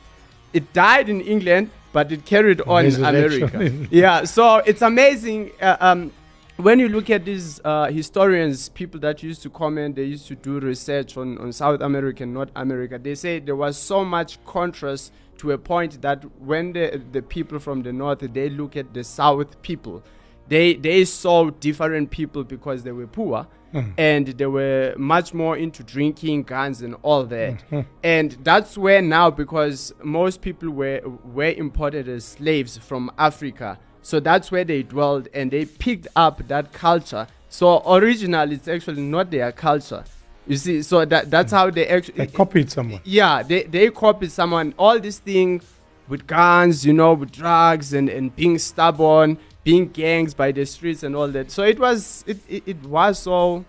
It 0.52 0.72
died 0.72 1.08
in 1.08 1.20
England, 1.20 1.70
but 1.92 2.12
it 2.12 2.24
carried 2.24 2.60
on 2.62 2.84
in 2.86 2.94
America. 3.04 3.70
yeah, 3.90 4.24
so 4.24 4.56
it's 4.66 4.82
amazing. 4.82 5.50
Uh, 5.60 5.76
um, 5.80 6.12
when 6.56 6.78
you 6.78 6.88
look 6.88 7.10
at 7.10 7.24
these 7.24 7.60
uh, 7.64 7.86
historians, 7.90 8.68
people 8.68 9.00
that 9.00 9.22
used 9.22 9.42
to 9.42 9.50
comment, 9.50 9.96
they 9.96 10.04
used 10.04 10.26
to 10.28 10.34
do 10.34 10.60
research 10.60 11.16
on, 11.16 11.38
on 11.38 11.52
South 11.52 11.80
America 11.80 12.22
and 12.22 12.34
North 12.34 12.50
America, 12.56 12.98
they 12.98 13.14
say 13.14 13.38
there 13.40 13.56
was 13.56 13.76
so 13.76 14.04
much 14.04 14.42
contrast 14.44 15.12
to 15.38 15.52
a 15.52 15.58
point 15.58 16.00
that 16.02 16.24
when 16.40 16.72
the, 16.72 17.02
the 17.10 17.22
people 17.22 17.58
from 17.58 17.82
the 17.82 17.92
North, 17.92 18.20
they 18.20 18.48
look 18.48 18.76
at 18.76 18.94
the 18.94 19.02
South 19.02 19.60
people, 19.62 20.02
they, 20.48 20.74
they 20.74 21.04
saw 21.04 21.50
different 21.50 22.10
people 22.10 22.44
because 22.44 22.82
they 22.82 22.92
were 22.92 23.06
poor 23.06 23.46
Mm. 23.72 23.94
and 23.96 24.26
they 24.26 24.44
were 24.44 24.92
much 24.98 25.32
more 25.32 25.56
into 25.56 25.82
drinking, 25.82 26.42
guns, 26.42 26.82
and 26.82 26.94
all 27.00 27.24
that. 27.24 27.64
And 28.02 28.32
that's 28.42 28.76
where 28.76 29.00
now, 29.00 29.30
because 29.30 29.94
most 30.02 30.42
people 30.42 30.68
were 30.68 31.00
were 31.24 31.52
imported 31.52 32.06
as 32.06 32.22
slaves 32.22 32.76
from 32.76 33.10
Africa, 33.16 33.78
so 34.02 34.20
that's 34.20 34.50
where 34.50 34.64
they 34.64 34.82
dwelled, 34.82 35.28
and 35.32 35.50
they 35.50 35.64
picked 35.64 36.08
up 36.16 36.46
that 36.48 36.72
culture. 36.72 37.26
So 37.48 37.82
originally, 37.86 38.56
it's 38.56 38.68
actually 38.68 39.02
not 39.02 39.30
their 39.30 39.52
culture. 39.52 40.04
You 40.46 40.56
see, 40.56 40.82
so 40.82 41.04
that 41.04 41.30
that's 41.30 41.52
hmm. 41.52 41.56
how 41.56 41.70
they 41.70 41.86
actually 41.86 42.14
They 42.14 42.26
copied 42.26 42.70
someone. 42.70 43.00
yeah, 43.04 43.42
they 43.42 43.62
they 43.62 43.90
copied 43.90 44.32
someone. 44.32 44.74
All 44.76 44.98
this 44.98 45.18
thing 45.18 45.62
with 46.08 46.26
guns, 46.26 46.84
you 46.84 46.92
know, 46.92 47.14
with 47.14 47.30
drugs 47.30 47.92
and 47.92 48.08
and 48.08 48.34
being 48.34 48.58
stubborn, 48.58 49.38
being 49.62 49.88
gangs 49.88 50.34
by 50.34 50.50
the 50.50 50.66
streets 50.66 51.04
and 51.04 51.14
all 51.14 51.28
that. 51.28 51.50
So 51.50 51.62
it 51.62 51.78
was 51.78 52.24
it 52.26 52.38
it, 52.48 52.62
it 52.66 52.82
was 52.82 53.20
so 53.20 53.64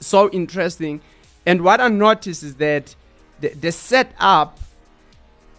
so 0.00 0.28
interesting. 0.30 1.00
And 1.46 1.62
what 1.62 1.80
I 1.80 1.88
noticed 1.88 2.42
is 2.42 2.56
that 2.56 2.94
the, 3.40 3.48
the 3.48 3.72
setup 3.72 4.58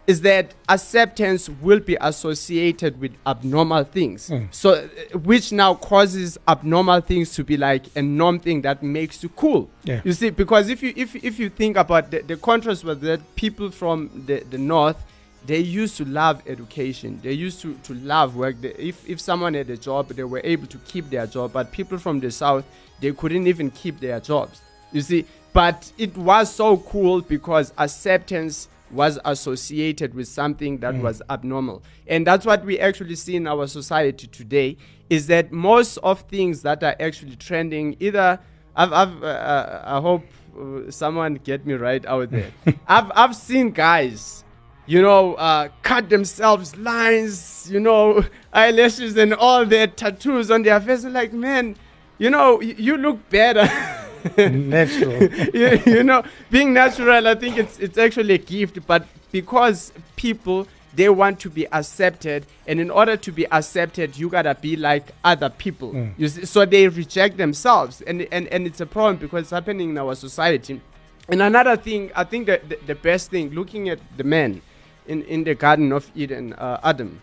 is 0.08 0.22
that 0.22 0.54
acceptance 0.70 1.50
will 1.50 1.80
be 1.80 1.98
associated 2.00 3.00
with 3.00 3.12
abnormal 3.26 3.84
things. 3.84 4.30
Mm. 4.30 4.54
So, 4.54 4.74
uh, 4.74 5.18
which 5.18 5.52
now 5.52 5.76
causes 5.76 6.38
abnormal 6.48 7.02
things 7.02 7.34
to 7.36 7.44
be 7.44 7.58
like 7.58 7.86
a 7.96 8.02
norm 8.02 8.40
thing 8.40 8.62
that 8.62 8.84
makes 8.84 9.24
you 9.24 9.30
cool. 9.30 9.70
Yeah. 9.84 10.02
You 10.04 10.14
see, 10.14 10.30
because 10.30 10.70
if 10.70 10.84
you 10.84 10.94
if 10.96 11.16
if 11.16 11.40
you 11.40 11.50
think 11.50 11.78
about 11.78 12.12
the, 12.12 12.22
the 12.22 12.38
contrast 12.38 12.84
was 12.84 13.00
that 13.00 13.36
people 13.36 13.72
from 13.72 14.24
the, 14.28 14.44
the 14.50 14.58
north, 14.58 14.98
they 15.46 15.60
used 15.60 15.98
to 15.98 16.06
love 16.06 16.42
education. 16.48 17.20
They 17.24 17.34
used 17.34 17.62
to, 17.62 17.74
to 17.84 17.94
love 17.96 18.36
work. 18.36 18.62
They, 18.62 18.74
if 18.74 19.08
if 19.10 19.20
someone 19.20 19.56
had 19.56 19.70
a 19.70 19.78
job, 19.78 20.10
they 20.10 20.24
were 20.24 20.42
able 20.44 20.68
to 20.68 20.78
keep 20.80 21.10
their 21.10 21.26
job. 21.26 21.54
But 21.54 21.72
people 21.72 21.98
from 21.98 22.20
the 22.20 22.30
south, 22.30 22.66
they 23.00 23.12
couldn't 23.12 23.48
even 23.48 23.72
keep 23.72 24.00
their 24.00 24.20
jobs. 24.20 24.62
You 24.92 25.02
see, 25.02 25.26
but 25.52 25.92
it 25.98 26.16
was 26.16 26.54
so 26.54 26.78
cool 26.78 27.22
because 27.22 27.74
acceptance 27.78 28.68
was 28.96 29.20
associated 29.26 30.14
with 30.14 30.28
something 30.28 30.78
that 30.80 30.96
was 30.96 31.22
abnormal 31.30 31.84
and 32.08 32.26
that's 32.26 32.46
what 32.46 32.64
we 32.66 32.80
actually 32.80 33.16
see 33.16 33.36
in 33.36 33.48
our 33.48 33.68
society 33.68 34.28
today 34.28 34.78
is 35.10 35.28
that 35.28 35.52
most 35.52 35.98
of 35.98 36.22
things 36.22 36.62
that 36.62 36.82
are 36.84 36.96
actually 37.00 37.36
trending 37.36 37.96
either 38.00 38.40
i've, 38.76 38.94
I've 38.94 39.24
uh, 39.24 39.28
uh, 39.28 39.84
i 39.86 40.00
hope 40.00 40.24
uh, 40.60 40.90
someone 40.90 41.36
get 41.36 41.66
me 41.66 41.74
right 41.74 42.06
out 42.06 42.32
there 42.32 42.52
i've 42.88 43.12
i've 43.16 43.36
seen 43.36 43.72
guys 43.72 44.46
you 44.88 45.02
know, 45.02 45.34
uh, 45.36 45.70
cut 45.82 46.10
themselves 46.10 46.76
lines, 46.78 47.68
you 47.72 47.80
know, 47.80 48.24
eyelashes 48.54 49.18
and 49.18 49.34
all 49.34 49.66
their 49.66 49.88
tattoos 49.88 50.52
on 50.52 50.64
their 50.64 50.80
face. 50.80 51.04
Like, 51.04 51.34
man, 51.34 51.76
you 52.18 52.30
know, 52.30 52.62
you 52.62 52.98
look 52.98 53.30
better. 53.30 53.68
Natural. 54.38 55.24
you, 55.54 55.82
you 55.86 56.04
know, 56.04 56.24
being 56.50 56.74
natural, 56.74 57.28
I 57.28 57.36
think 57.36 57.58
it's 57.58 57.78
it's 57.80 57.98
actually 57.98 58.34
a 58.34 58.40
gift, 58.40 58.86
but 58.88 59.06
because 59.32 59.94
people 60.16 60.68
they 60.96 61.10
want 61.10 61.40
to 61.42 61.50
be 61.50 61.68
accepted, 61.74 62.46
and 62.68 62.80
in 62.80 62.90
order 62.90 63.18
to 63.18 63.32
be 63.32 63.46
accepted, 63.52 64.18
you 64.18 64.30
gotta 64.30 64.56
be 64.56 64.76
like 64.78 65.12
other 65.24 65.50
people. 65.50 65.92
Mm. 65.92 66.14
You 66.18 66.28
see, 66.30 66.46
so 66.46 66.66
they 66.66 66.88
reject 66.88 67.38
themselves, 67.38 68.02
and 68.02 68.28
and 68.32 68.48
and 68.48 68.66
it's 68.66 68.82
a 68.82 68.86
problem 68.86 69.18
because 69.18 69.44
it's 69.44 69.52
happening 69.52 69.92
in 69.92 69.98
our 69.98 70.16
society. 70.16 70.82
And 71.28 71.42
another 71.42 71.76
thing, 71.76 72.12
I 72.16 72.24
think 72.24 72.48
that 72.48 72.70
the, 72.70 72.78
the 72.86 72.96
best 72.96 73.32
thing, 73.32 73.50
looking 73.52 73.90
at 73.90 74.00
the 74.18 74.24
man 74.24 74.62
in 75.06 75.22
in 75.24 75.44
the 75.44 75.54
Garden 75.54 75.92
of 75.92 76.10
Eden, 76.16 76.54
uh, 76.54 76.80
Adam, 76.84 77.22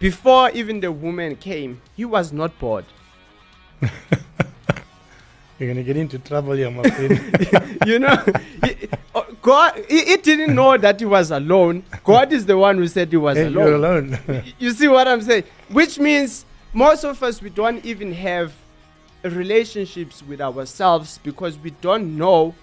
before 0.00 0.50
even 0.50 0.80
the 0.80 0.90
woman 0.90 1.36
came, 1.36 1.80
he 1.94 2.04
was 2.04 2.32
not 2.32 2.58
bored. 2.58 2.86
You're 5.62 5.74
to 5.74 5.82
get 5.84 5.96
into 5.96 6.18
trouble 6.18 6.54
here, 6.54 6.70
my 6.70 6.82
friend. 6.82 7.78
you 7.86 8.00
know, 8.00 8.16
uh, 9.14 9.22
God, 9.40 9.84
he, 9.88 10.04
he 10.04 10.16
didn't 10.16 10.54
know 10.54 10.76
that 10.76 10.98
he 10.98 11.06
was 11.06 11.30
alone. 11.30 11.84
God 12.02 12.32
is 12.32 12.46
the 12.46 12.58
one 12.58 12.78
who 12.78 12.88
said 12.88 13.10
he 13.10 13.16
was 13.16 13.36
hey, 13.36 13.48
you're 13.48 13.74
alone. 13.74 14.18
alone. 14.28 14.42
You 14.58 14.72
see 14.72 14.88
what 14.88 15.06
I'm 15.06 15.22
saying? 15.22 15.44
Which 15.68 16.00
means 16.00 16.44
most 16.72 17.04
of 17.04 17.22
us 17.22 17.40
we 17.40 17.50
don't 17.50 17.84
even 17.84 18.12
have 18.12 18.52
relationships 19.22 20.20
with 20.22 20.40
ourselves 20.40 21.20
because 21.22 21.56
we 21.58 21.70
don't 21.80 22.16
know 22.16 22.56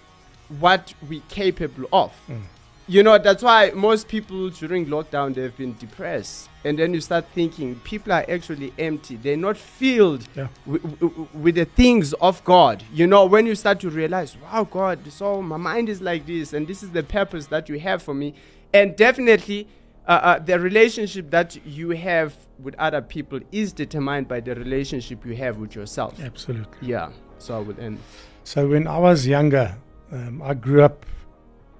what 0.60 0.94
we're 1.08 1.22
capable 1.30 1.88
of. 1.94 2.12
Mm. 2.28 2.42
You 2.90 3.04
know, 3.04 3.20
that's 3.20 3.44
why 3.44 3.70
most 3.76 4.08
people 4.08 4.50
during 4.50 4.88
lockdown 4.88 5.36
they've 5.36 5.56
been 5.56 5.76
depressed. 5.78 6.50
And 6.66 6.78
then 6.80 6.92
you 6.94 7.02
start 7.02 7.26
thinking 7.36 7.76
people 7.84 8.12
are 8.12 8.26
actually 8.28 8.74
empty. 8.80 9.16
They're 9.16 9.38
not 9.38 9.58
filled 9.58 10.28
Yeah. 10.36 10.48
wi- 10.66 10.82
wi- 11.00 11.28
with 11.36 11.54
the 11.56 11.66
things 11.66 12.14
of 12.14 12.44
God. 12.44 12.84
You 12.92 13.06
know, 13.06 13.28
when 13.28 13.46
you 13.46 13.54
start 13.54 13.80
to 13.82 13.92
realize, 13.92 14.36
wow, 14.42 14.64
God, 14.70 15.00
so 15.12 15.40
my 15.40 15.58
mind 15.58 15.88
is 15.88 16.02
like 16.02 16.26
this, 16.26 16.52
and 16.54 16.68
this 16.68 16.82
is 16.82 16.90
the 16.90 17.04
purpose 17.04 17.46
that 17.48 17.70
you 17.70 17.80
have 17.80 18.02
for 18.02 18.16
me. 18.16 18.34
And 18.74 18.96
definitely, 18.96 19.68
uh, 20.08 20.12
uh, 20.12 20.40
the 20.40 20.60
relationship 20.60 21.30
that 21.30 21.64
you 21.68 21.92
have 21.92 22.34
with 22.58 22.74
other 22.80 23.02
people 23.04 23.40
is 23.52 23.72
determined 23.72 24.28
by 24.28 24.40
the 24.40 24.56
relationship 24.56 25.24
you 25.28 25.36
have 25.36 25.58
with 25.58 25.76
yourself. 25.76 26.20
Absolutely. 26.20 26.88
Yeah. 26.88 27.10
So 27.38 27.56
I 27.56 27.60
would 27.60 27.78
end. 27.80 28.00
So 28.44 28.68
when 28.68 28.88
I 28.88 28.98
was 28.98 29.28
younger, 29.28 29.76
um, 30.12 30.42
I 30.42 30.56
grew 30.56 30.82
up 30.82 31.06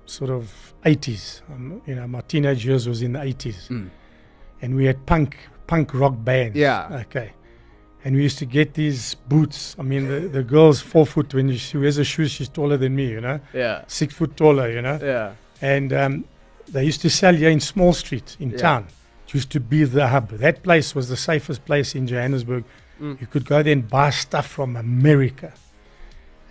sort 0.10 0.30
of 0.32 0.74
80s. 0.86 1.42
Um, 1.52 1.82
you 1.86 1.96
know, 1.96 2.08
my 2.08 2.22
teenage 2.22 2.66
years 2.66 2.88
was 2.88 3.02
in 3.02 3.14
the 3.14 3.20
80s. 3.20 3.90
And 4.62 4.76
we 4.76 4.86
had 4.86 5.06
punk 5.06 5.38
punk 5.68 5.94
rock 5.94 6.16
bands. 6.18 6.58
Yeah. 6.58 7.04
Okay. 7.08 7.32
And 8.04 8.16
we 8.16 8.24
used 8.24 8.40
to 8.40 8.46
get 8.46 8.74
these 8.74 9.16
boots. 9.16 9.76
I 9.78 9.84
mean, 9.84 10.08
the, 10.08 10.20
the 10.22 10.44
girl's 10.44 10.82
four 10.82 11.06
foot. 11.06 11.34
When 11.34 11.56
she 11.58 11.78
wears 11.78 11.98
a 11.98 12.04
shoes, 12.04 12.32
she's 12.32 12.50
taller 12.50 12.78
than 12.78 12.96
me, 12.96 13.08
you 13.10 13.22
know, 13.22 13.40
Yeah. 13.54 13.84
six 13.88 14.14
foot 14.16 14.36
taller, 14.36 14.70
you 14.72 14.82
know. 14.82 14.98
Yeah. 15.02 15.34
And 15.62 15.92
um, 15.94 16.26
they 16.68 16.84
used 16.86 17.02
to 17.02 17.10
sell 17.10 17.34
here 17.34 17.50
in 17.50 17.60
Small 17.60 17.94
Street 17.94 18.36
in 18.40 18.52
Yeah. 18.52 18.58
town. 18.58 18.88
It 19.28 19.34
used 19.34 19.52
to 19.52 19.60
be 19.60 19.84
the 19.84 20.08
hub. 20.08 20.30
That 20.30 20.64
place 20.64 20.96
was 20.96 21.08
the 21.10 21.18
safest 21.18 21.66
place 21.66 21.94
in 21.96 22.08
Johannesburg 22.08 22.64
You 23.02 23.28
could 23.32 23.46
go 23.46 23.64
there 23.64 23.72
and 23.74 23.88
buy 23.88 24.10
stuff 24.10 24.48
from 24.48 24.76
America. 24.76 25.54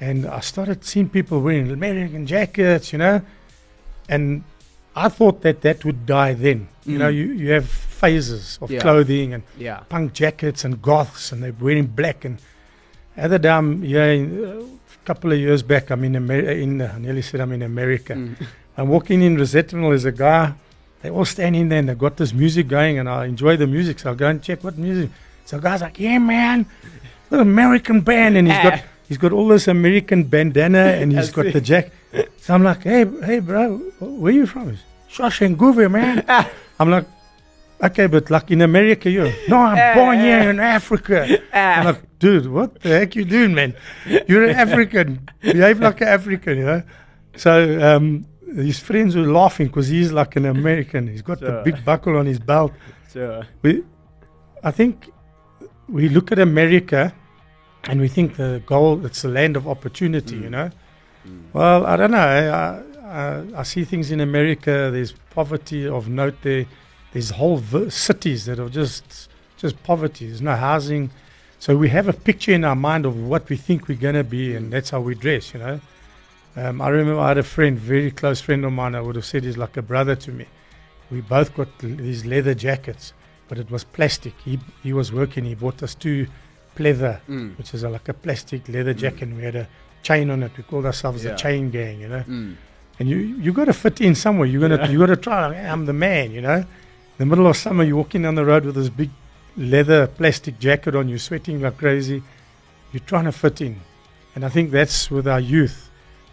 And 0.00 0.26
I 0.26 0.40
started 0.40 0.84
seeing 0.84 1.08
people 1.10 1.40
wearing 1.42 1.70
American 1.70 2.24
jackets, 2.26 2.92
you 2.92 2.98
know, 2.98 3.20
and 4.08 4.42
I 4.96 5.08
thought 5.08 5.42
that 5.42 5.60
that 5.62 5.84
would 5.84 6.06
die 6.06 6.34
then. 6.34 6.68
You 6.84 6.98
know, 6.98 7.10
Mm. 7.10 7.14
you, 7.16 7.24
you 7.32 7.50
have 7.52 7.68
phases 7.68 8.58
of 8.62 8.70
Yeah. 8.70 8.80
clothing 8.80 9.34
and 9.34 9.42
Yeah. 9.58 9.80
punk 9.88 10.12
jackets 10.12 10.64
and 10.64 10.80
goths, 10.82 11.30
and 11.32 11.42
they're 11.42 11.54
wearing 11.60 11.86
black. 11.86 12.24
And 12.24 12.38
other 13.16 13.38
time, 13.38 13.84
yeah, 13.84 14.02
uh, 14.02 14.62
a 14.62 15.04
couple 15.04 15.32
of 15.32 15.38
years 15.38 15.62
back, 15.62 15.90
I'm 15.90 16.02
in 16.04 16.16
America. 16.16 16.52
In 16.52 16.80
uh, 16.80 16.92
I 16.96 16.98
nearly 16.98 17.22
said 17.22 17.40
I'm 17.40 17.52
in 17.52 17.62
America. 17.62 18.14
Mm. 18.14 18.34
I'm 18.76 18.88
walking 18.88 19.22
in 19.22 19.36
Rosettenville. 19.36 19.90
There's 19.90 20.04
a 20.04 20.12
guy. 20.12 20.52
They 21.02 21.10
all 21.10 21.24
stand 21.24 21.54
in 21.54 21.68
there, 21.68 21.78
and 21.78 21.88
they've 21.88 21.98
got 21.98 22.16
this 22.16 22.32
music 22.32 22.66
going, 22.68 22.98
and 22.98 23.08
I 23.08 23.26
enjoy 23.26 23.56
the 23.56 23.66
music. 23.66 23.98
So 24.00 24.10
I'll 24.10 24.16
go 24.16 24.28
and 24.28 24.42
check 24.42 24.64
what 24.64 24.76
music. 24.78 25.10
So 25.44 25.56
the 25.58 25.62
guy's 25.62 25.80
like, 25.82 25.98
"Yeah, 26.00 26.18
man, 26.18 26.66
the 27.30 27.40
American 27.40 28.00
band," 28.00 28.36
and 28.36 28.48
he's 28.48 28.56
got 28.62 28.82
he's 29.08 29.18
got 29.18 29.32
all 29.32 29.48
this 29.48 29.66
American 29.68 30.24
bandana, 30.24 30.78
and 31.00 31.12
he's 31.12 31.30
got 31.30 31.52
the 31.52 31.60
jack. 31.60 31.90
So 32.38 32.54
I'm 32.54 32.62
like, 32.62 32.82
"Hey, 32.82 33.04
hey, 33.24 33.40
bro, 33.40 33.78
where 33.98 34.32
you 34.32 34.46
from?" 34.46 34.70
He's 34.70 34.82
Soshanguve, 35.10 35.90
man. 35.90 36.24
I'm 36.80 36.90
like, 36.90 37.06
okay, 37.82 38.06
but 38.06 38.30
like 38.30 38.50
in 38.50 38.62
America, 38.62 39.10
you 39.10 39.32
no, 39.48 39.56
I'm 39.56 39.78
eh, 39.78 39.94
born 39.94 40.18
eh. 40.18 40.22
here 40.22 40.50
in 40.50 40.60
Africa. 40.60 41.26
Eh. 41.52 41.74
I'm 41.74 41.86
like, 41.86 42.18
dude, 42.18 42.46
what 42.46 42.80
the 42.80 42.90
heck 42.90 43.16
you 43.16 43.24
doing, 43.24 43.54
man? 43.54 43.74
You're 44.26 44.44
an 44.44 44.56
African. 44.56 45.28
Behave 45.40 45.80
like 45.80 46.00
an 46.00 46.08
African, 46.08 46.58
you 46.58 46.66
know. 46.66 46.82
So 47.36 47.96
um, 47.96 48.26
his 48.54 48.78
friends 48.78 49.16
were 49.16 49.26
laughing 49.26 49.68
because 49.68 49.88
he's 49.88 50.12
like 50.12 50.36
an 50.36 50.46
American. 50.46 51.06
He's 51.06 51.22
got 51.22 51.40
the 51.40 51.62
big 51.64 51.84
buckle 51.84 52.16
on 52.16 52.26
his 52.26 52.38
belt. 52.38 52.72
Sure. 53.12 53.46
We, 53.62 53.82
I 54.62 54.70
think, 54.70 55.10
we 55.88 56.08
look 56.08 56.32
at 56.32 56.38
America, 56.38 57.14
and 57.84 58.00
we 58.00 58.08
think 58.08 58.36
the 58.36 58.62
goal 58.66 59.04
it's 59.06 59.22
the 59.22 59.28
land 59.28 59.56
of 59.56 59.66
opportunity, 59.68 60.36
you 60.36 60.48
mm. 60.48 60.50
know. 60.50 60.70
Mm. 61.26 61.30
Mm. 61.30 61.42
Well, 61.52 61.86
I 61.86 61.96
don't 61.96 62.10
know. 62.10 62.18
I, 62.18 62.82
I, 63.06 63.60
I 63.60 63.62
see 63.62 63.84
things 63.84 64.10
in 64.10 64.20
America. 64.20 64.90
There's 64.92 65.12
poverty 65.30 65.86
of 65.86 66.08
note 66.08 66.36
there. 66.42 66.66
There's 67.12 67.30
whole 67.30 67.56
v- 67.58 67.90
cities 67.90 68.46
that 68.46 68.58
are 68.58 68.68
just 68.68 69.28
just 69.56 69.82
poverty. 69.82 70.26
There's 70.26 70.42
no 70.42 70.56
housing. 70.56 71.10
So 71.58 71.76
we 71.76 71.88
have 71.88 72.06
a 72.06 72.12
picture 72.12 72.52
in 72.52 72.64
our 72.64 72.76
mind 72.76 73.04
of 73.04 73.16
what 73.20 73.48
we 73.48 73.56
think 73.56 73.88
we're 73.88 73.98
going 73.98 74.14
to 74.14 74.22
be, 74.22 74.54
and 74.54 74.72
that's 74.72 74.90
how 74.90 75.00
we 75.00 75.16
dress, 75.16 75.52
you 75.52 75.58
know. 75.58 75.80
Um, 76.54 76.80
I 76.80 76.88
remember 76.88 77.20
I 77.20 77.28
had 77.28 77.38
a 77.38 77.42
friend, 77.42 77.76
very 77.78 78.12
close 78.12 78.40
friend 78.40 78.64
of 78.64 78.72
mine. 78.72 78.94
I 78.94 79.00
would 79.00 79.16
have 79.16 79.24
said 79.24 79.42
he's 79.42 79.56
like 79.56 79.76
a 79.76 79.82
brother 79.82 80.14
to 80.16 80.30
me. 80.30 80.46
We 81.10 81.20
both 81.20 81.54
got 81.54 81.68
l- 81.82 81.96
these 81.96 82.24
leather 82.24 82.54
jackets, 82.54 83.12
but 83.48 83.58
it 83.58 83.70
was 83.70 83.84
plastic. 83.84 84.34
He 84.44 84.60
he 84.82 84.92
was 84.92 85.12
working. 85.12 85.44
He 85.44 85.54
bought 85.54 85.82
us 85.82 85.94
two 85.94 86.28
pleather, 86.78 87.14
Mm. 87.28 87.56
which 87.58 87.70
is 87.74 87.82
a, 87.82 87.88
like 87.96 88.08
a 88.08 88.14
plastic 88.14 88.68
leather 88.68 88.94
jacket. 89.02 89.22
And 89.28 89.36
we 89.36 89.42
had 89.50 89.56
a 89.56 89.66
chain 90.02 90.30
on 90.30 90.42
it. 90.46 90.52
We 90.56 90.62
called 90.70 90.86
ourselves 90.86 91.24
Yeah. 91.24 91.32
the 91.32 91.36
chain 91.44 91.70
gang, 91.70 92.00
you 92.00 92.08
know. 92.14 92.24
Mm. 92.28 92.54
And 92.98 93.08
you 93.08 93.16
you 93.44 93.52
got 93.52 93.66
to 93.66 93.72
fit 93.84 94.00
in 94.00 94.14
somewhere. 94.14 94.46
You're 94.50 94.60
gonna 94.66 94.76
Yeah. 94.82 94.90
you 94.92 94.98
got 95.04 95.06
to 95.16 95.16
try. 95.28 95.54
I'm 95.72 95.86
the 95.86 95.92
man, 96.08 96.26
you 96.36 96.40
know. 96.48 96.58
In 96.60 97.18
the 97.24 97.26
middle 97.26 97.46
of 97.46 97.56
summer, 97.56 97.82
you're 97.84 97.96
walking 98.04 98.22
down 98.22 98.34
the 98.36 98.44
road 98.52 98.64
with 98.64 98.76
this 98.80 98.88
big 99.02 99.10
leather 99.56 100.06
plastic 100.06 100.54
jacket 100.60 100.94
on. 100.94 101.08
You're 101.08 101.18
sweating 101.28 101.60
like 101.60 101.76
crazy. 101.78 102.22
You're 102.92 103.06
trying 103.12 103.24
to 103.24 103.32
fit 103.32 103.60
in, 103.60 103.74
and 104.34 104.44
I 104.44 104.48
think 104.48 104.70
that's 104.70 105.10
with 105.10 105.26
our 105.34 105.40
youth. 105.56 105.90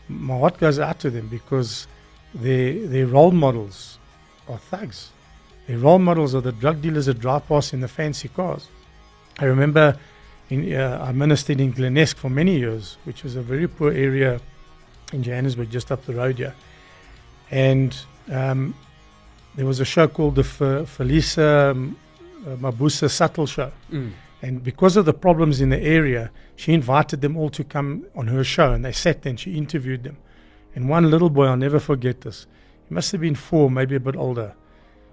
My 0.08 0.38
heart 0.42 0.58
goes 0.60 0.78
out 0.80 0.98
to 1.00 1.10
them 1.10 1.28
because 1.38 1.88
their 2.34 2.88
their 2.94 3.08
role 3.08 3.32
models 3.32 3.98
are 4.48 4.58
thugs. 4.72 5.00
Their 5.68 5.80
role 5.80 6.00
models 6.10 6.34
are 6.36 6.42
the 6.42 6.52
drug 6.52 6.82
dealers 6.82 7.08
that 7.08 7.20
drive 7.20 7.44
past 7.48 7.74
in 7.74 7.82
the 7.82 7.88
fancy 7.88 8.30
cars. 8.30 8.68
I 9.40 9.46
remember 9.46 9.98
in, 10.50 10.74
uh, 10.74 11.04
I 11.08 11.12
ministered 11.12 11.60
in 11.60 11.74
Glenesk 11.74 12.16
for 12.16 12.30
many 12.30 12.58
years, 12.58 12.98
which 13.04 13.24
was 13.24 13.36
a 13.36 13.42
very 13.42 13.68
poor 13.68 13.92
area 13.92 14.40
in 15.12 15.24
Johannesburg, 15.24 15.70
just 15.70 15.92
up 15.92 16.06
the 16.06 16.14
road 16.14 16.38
here. 16.38 16.56
And 17.52 17.98
um, 18.32 18.76
there 19.56 19.66
was 19.66 19.80
a 19.80 19.86
show 19.86 20.08
called 20.08 20.36
the 20.36 20.42
F- 20.42 20.88
Felicia 20.90 21.72
um, 21.72 21.98
uh, 22.46 22.56
Mabuza-Suttle 22.58 23.48
Show. 23.48 23.72
Mm. 23.92 24.12
And 24.42 24.64
because 24.64 24.98
of 24.98 25.06
the 25.06 25.14
problems 25.14 25.62
in 25.62 25.70
the 25.70 25.82
area, 25.82 26.30
she 26.56 26.74
invited 26.74 27.22
them 27.22 27.36
all 27.38 27.50
to 27.50 27.64
come 27.64 28.06
on 28.16 28.28
her 28.28 28.44
show. 28.44 28.72
And 28.74 28.86
they 28.86 28.92
sat 28.92 29.24
there 29.24 29.32
and 29.32 29.40
she 29.40 29.56
interviewed 29.56 30.04
them. 30.04 30.18
And 30.76 30.90
one 30.90 31.10
little 31.10 31.30
boy, 31.30 31.46
I'll 31.46 31.58
never 31.58 31.80
forget 31.80 32.22
this, 32.22 32.46
he 32.88 32.94
must 32.94 33.12
have 33.14 33.22
been 33.22 33.36
four, 33.36 33.72
maybe 33.72 33.96
a 33.96 34.00
bit 34.00 34.16
older. 34.16 34.54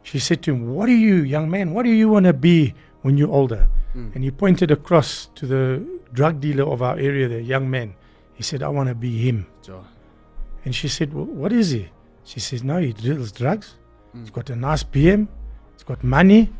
She 0.02 0.18
said 0.18 0.42
to 0.42 0.52
him, 0.52 0.74
What 0.74 0.86
do 0.86 0.92
you, 0.92 1.22
young 1.22 1.48
man, 1.48 1.72
what 1.72 1.84
do 1.84 1.90
you 1.90 2.08
want 2.08 2.26
to 2.26 2.32
be 2.32 2.74
when 3.02 3.16
you're 3.16 3.30
older? 3.30 3.68
Mm. 3.94 4.14
And 4.14 4.24
he 4.24 4.30
pointed 4.30 4.70
across 4.70 5.26
to 5.34 5.46
the 5.46 5.86
drug 6.12 6.40
dealer 6.40 6.64
of 6.64 6.82
our 6.82 6.96
area, 6.98 7.28
the 7.28 7.42
young 7.42 7.70
man. 7.70 7.94
He 8.34 8.42
said, 8.42 8.62
I 8.62 8.68
want 8.68 8.88
to 8.88 8.94
be 8.94 9.18
him. 9.18 9.46
Sure. 9.64 9.84
And 10.64 10.74
she 10.74 10.88
said, 10.88 11.12
well, 11.12 11.24
What 11.26 11.52
is 11.52 11.70
he? 11.70 11.88
She 12.24 12.40
says, 12.40 12.62
No, 12.64 12.78
he 12.78 12.92
deals 12.92 13.32
drugs. 13.32 13.74
Mm. 14.16 14.20
He's 14.20 14.30
got 14.30 14.48
a 14.50 14.56
nice 14.56 14.82
BM. 14.84 15.28
He's 15.74 15.84
got 15.84 16.02
money. 16.02 16.50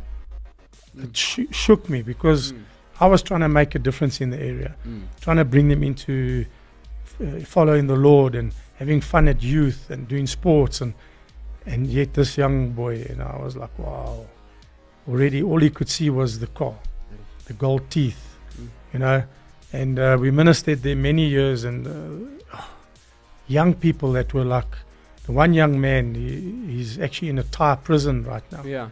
It 0.99 1.17
sh- 1.17 1.41
shook 1.51 1.89
me 1.89 2.03
because 2.03 2.53
Mm. 2.53 2.63
I 3.01 3.07
was 3.07 3.23
trying 3.23 3.41
to 3.41 3.49
make 3.49 3.75
a 3.75 3.79
difference 3.79 4.21
in 4.21 4.31
the 4.31 4.39
area, 4.41 4.77
Mm. 4.87 5.03
trying 5.21 5.39
to 5.39 5.45
bring 5.45 5.69
them 5.69 5.83
into 5.83 6.45
uh, 7.21 7.41
following 7.45 7.87
the 7.87 7.97
Lord 7.97 8.35
and 8.35 8.53
having 8.77 9.01
fun 9.01 9.29
at 9.29 9.43
youth 9.43 9.91
and 9.91 10.07
doing 10.09 10.27
sports. 10.27 10.81
And, 10.81 10.95
and 11.67 11.87
yet, 11.87 12.15
this 12.15 12.37
young 12.37 12.71
boy, 12.73 13.05
you 13.09 13.15
know, 13.17 13.31
I 13.39 13.43
was 13.43 13.57
like, 13.57 13.77
Wow. 13.79 14.27
Already, 15.09 15.43
all 15.43 15.59
he 15.61 15.71
could 15.71 15.89
see 15.89 16.11
was 16.11 16.39
the 16.39 16.47
car, 16.49 16.75
the 17.47 17.53
gold 17.53 17.89
teeth, 17.91 18.29
Mm. 18.59 18.69
you 18.93 18.99
know. 18.99 19.23
And 19.73 19.99
uh, 19.99 20.19
we 20.21 20.31
ministered 20.31 20.83
there 20.83 20.95
many 20.97 21.27
years, 21.27 21.65
and 21.65 21.87
uh, 21.87 22.59
young 23.49 23.75
people 23.75 24.13
that 24.13 24.35
were 24.35 24.45
like 24.45 24.77
the 25.27 25.33
one 25.33 25.55
young 25.55 25.81
man, 25.81 26.15
he, 26.15 26.73
he's 26.73 26.99
actually 26.99 27.29
in 27.31 27.39
a 27.39 27.43
Thai 27.45 27.77
prison 27.77 28.25
right 28.25 28.43
now. 28.53 28.63
Yeah. 28.65 28.89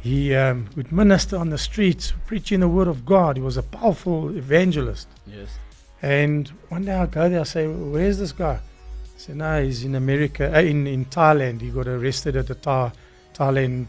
He 0.00 0.34
um, 0.34 0.68
would 0.76 0.90
minister 0.92 1.36
on 1.36 1.50
the 1.50 1.58
streets, 1.58 2.12
preaching 2.26 2.60
the 2.60 2.68
word 2.68 2.88
of 2.88 3.04
God. 3.04 3.36
He 3.36 3.42
was 3.42 3.56
a 3.56 3.62
powerful 3.62 4.36
evangelist. 4.36 5.08
Yes. 5.26 5.58
And 6.02 6.48
one 6.68 6.84
day 6.84 6.92
I 6.94 7.06
go 7.06 7.28
there, 7.28 7.40
I 7.40 7.44
say, 7.44 7.66
Where's 7.66 8.18
this 8.18 8.32
guy? 8.32 8.54
I 8.60 9.18
say, 9.18 9.32
No, 9.34 9.62
he's 9.62 9.84
in 9.84 9.94
America, 9.94 10.54
uh, 10.56 10.60
in, 10.60 10.86
in 10.86 11.04
Thailand. 11.06 11.60
He 11.60 11.70
got 11.70 11.86
arrested 11.88 12.36
at 12.36 12.46
the 12.48 12.54
Tha- 12.54 12.92
Thailand 13.34 13.86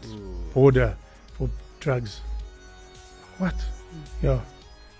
border 0.54 0.96
for 1.34 1.48
drugs. 1.80 2.20
What? 3.38 3.54
Yeah. 4.22 4.40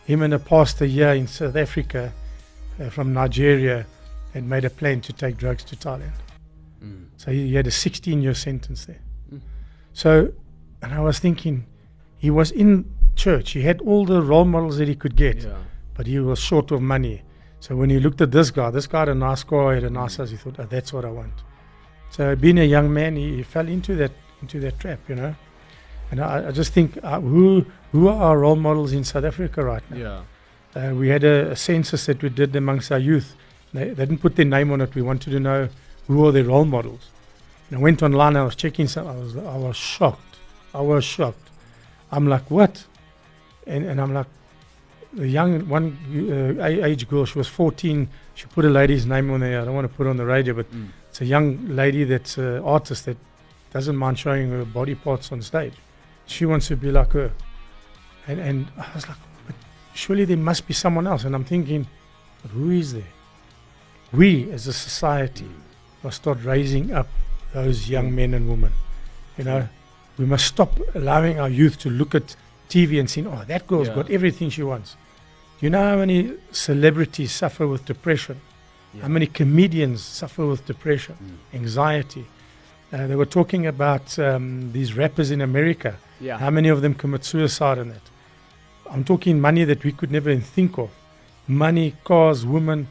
Him 0.05 0.23
and 0.23 0.35
a 0.35 0.39
pastor 0.39 0.87
here 0.87 1.11
in 1.11 1.27
South 1.27 1.57
Africa 1.57 2.13
uh, 2.81 2.89
from 2.91 3.13
Nigeria 3.13 3.87
had 4.33 4.45
made 4.45 4.65
a 4.65 4.71
plan 4.71 5.01
to 5.03 5.13
take 5.13 5.37
drugs 5.37 5.65
to 5.65 5.77
Thailand. 5.77 6.13
Mm. 6.83 7.07
So 7.17 7.31
he, 7.31 7.49
he 7.49 7.55
had 7.55 7.67
a 7.67 7.71
16 7.71 8.23
year 8.23 8.35
sentence 8.35 8.87
there. 8.87 9.01
Mm. 9.33 9.41
So, 9.93 10.33
and 10.83 10.95
I 10.95 11.01
was 11.01 11.19
thinking, 11.19 11.67
he 12.17 12.31
was 12.31 12.51
in 12.51 12.91
church. 13.17 13.53
He 13.53 13.63
had 13.63 13.81
all 13.81 14.05
the 14.07 14.23
role 14.23 14.45
models 14.45 14.79
that 14.79 14.89
he 14.89 14.95
could 14.95 15.17
get, 15.17 15.43
Yeah. 15.43 15.57
but 15.95 16.07
he 16.07 16.19
was 16.21 16.39
short 16.39 16.71
of 16.71 16.81
money. 16.81 17.23
So 17.61 17.75
when 17.75 17.91
he 17.91 17.99
looked 17.99 18.21
at 18.21 18.31
this 18.31 18.51
guy, 18.51 18.71
this 18.71 18.87
guy 18.87 19.01
had 19.01 19.09
a 19.09 19.15
nice 19.15 19.43
car, 19.43 19.73
he 19.75 19.83
had 19.83 19.91
a 19.91 19.93
nice 19.93 20.17
house, 20.17 20.31
he 20.31 20.37
thought, 20.37 20.57
oh, 20.61 20.67
that's 20.71 20.93
what 20.93 21.05
I 21.05 21.11
want. 21.11 21.33
So 22.11 22.37
being 22.37 22.59
a 22.59 22.65
young 22.65 22.93
man, 22.93 23.17
he, 23.17 23.37
he 23.37 23.43
fell 23.43 23.67
into 23.69 23.95
that 23.97 24.13
into 24.41 24.61
that 24.61 24.79
trap, 24.79 25.01
you 25.09 25.17
know. 25.17 25.35
And 26.11 26.21
I, 26.21 26.49
I 26.49 26.51
just 26.53 26.73
think, 26.73 26.99
uh, 27.03 27.21
who 27.21 27.67
who 27.93 28.09
are 28.09 28.23
our 28.23 28.39
role 28.39 28.57
models 28.57 28.93
in 28.93 29.05
South 29.05 29.25
Africa 29.25 29.63
right 29.65 29.83
now? 29.91 29.97
Yeah. 29.97 30.91
Uh, 30.91 30.95
we 30.95 31.09
had 31.09 31.25
a, 31.25 31.51
a 31.53 31.57
census 31.57 32.07
that 32.07 32.23
we 32.23 32.29
did 32.29 32.55
amongst 32.57 32.93
our 32.93 32.99
youth. 32.99 33.35
They, 33.73 33.89
they 33.89 34.07
didn't 34.07 34.19
put 34.19 34.37
their 34.37 34.45
name 34.47 34.71
on 34.73 34.81
it. 34.81 34.95
We 34.95 35.03
wanted 35.03 35.31
to 35.31 35.41
know 35.41 35.69
who 36.07 36.27
are 36.27 36.33
their 36.33 36.45
role 36.45 36.65
models. 36.65 37.09
And 37.71 37.79
I 37.79 37.83
went 37.83 38.03
online. 38.03 38.37
I 38.37 38.45
was 38.45 38.55
checking 38.57 38.89
some. 38.89 39.07
I 39.07 39.13
was 39.17 39.37
I 39.37 39.57
was 39.57 39.77
shocked. 39.77 40.37
I 40.75 40.81
was 40.81 41.05
shocked. 41.05 41.49
I'm 42.11 42.27
like, 42.29 42.51
what? 42.51 42.85
And 43.67 43.85
and 43.85 44.01
I'm 44.01 44.15
like, 44.15 44.27
the 45.13 45.29
young 45.29 45.69
one 45.69 45.97
uh, 46.59 46.65
age 46.65 47.09
girl. 47.09 47.25
She 47.27 47.39
was 47.39 47.49
14. 47.49 48.09
She 48.35 48.47
put 48.47 48.65
a 48.65 48.71
lady's 48.71 49.05
name 49.05 49.31
on 49.31 49.41
there. 49.41 49.61
I 49.61 49.65
don't 49.65 49.75
want 49.75 49.91
to 49.91 49.95
put 49.95 50.07
it 50.07 50.11
on 50.11 50.17
the 50.17 50.25
radio, 50.27 50.55
but 50.55 50.71
Mm. 50.73 50.89
it's 51.11 51.21
a 51.21 51.27
young 51.27 51.69
lady 51.77 52.05
that's 52.05 52.39
an 52.39 52.63
artist 52.63 53.05
that 53.07 53.17
doesn't 53.73 53.97
mind 53.97 54.19
showing 54.19 54.51
her 54.51 54.65
body 54.65 54.95
parts 54.95 55.33
on 55.33 55.43
stage. 55.43 55.75
She 56.29 56.47
wants 56.47 56.69
to 56.69 56.77
be 56.77 56.91
like 56.93 57.13
her. 57.13 57.33
And 58.27 58.39
and 58.41 58.67
I 58.77 58.87
was 58.95 59.09
like, 59.09 59.17
but 59.47 59.57
surely 59.95 60.25
there 60.25 60.37
must 60.37 60.67
be 60.69 60.75
someone 60.75 61.07
else. 61.07 61.25
And 61.25 61.35
I'm 61.35 61.45
thinking, 61.45 61.87
but 62.43 62.51
who 62.53 62.71
is 62.71 62.93
there? 62.93 63.13
We 64.13 64.51
as 64.53 64.67
a 64.67 64.73
society 64.73 65.49
must 66.03 66.19
start 66.19 66.39
raising 66.45 66.93
up 66.93 67.09
those 67.53 67.89
young 67.91 68.15
men 68.15 68.35
and 68.35 68.49
women. 68.49 68.73
You 69.37 69.45
know, 69.45 69.69
we 70.19 70.25
must 70.27 70.47
stop 70.47 70.79
allowing 70.95 71.41
our 71.41 71.49
youth 71.49 71.79
to 71.81 71.91
look 71.91 72.15
at 72.15 72.37
TV 72.69 73.01
and 73.01 73.09
saying, 73.09 73.27
oh, 73.27 73.45
that 73.49 73.67
girl's 73.67 73.89
Yeah. 73.89 73.95
got 73.95 74.11
everything 74.11 74.51
she 74.51 74.63
wants. 74.63 74.97
Do 75.59 75.67
you 75.67 75.71
know 75.71 75.83
how 75.91 75.97
many 75.97 76.33
celebrities 76.53 77.33
suffer 77.33 77.67
with 77.67 77.85
depression? 77.85 78.41
Yeah. 78.95 79.03
How 79.03 79.09
many 79.09 79.27
comedians 79.27 80.03
suffer 80.03 80.47
with 80.47 80.67
depression, 80.67 81.17
Mm. 81.23 81.57
anxiety? 81.61 82.27
Uh, 82.93 83.07
they 83.07 83.17
were 83.17 83.27
talking 83.39 83.67
about 83.67 84.19
um, 84.19 84.73
these 84.73 84.95
rappers 84.95 85.31
in 85.31 85.41
America. 85.41 85.97
Yeah. 86.21 86.39
How 86.39 86.51
many 86.51 86.69
of 86.69 86.83
them 86.83 86.95
commit 86.95 87.25
suicide 87.25 87.79
in 87.79 87.89
that? 87.89 88.03
I'm 88.91 89.05
talking 89.05 89.41
money 89.41 89.65
that 89.65 89.85
we 89.85 89.93
could 89.93 90.11
never 90.11 90.31
even 90.31 90.43
think 90.43 90.79
of. 90.79 90.91
Money, 91.47 91.95
cars, 92.05 92.45
women, 92.45 92.89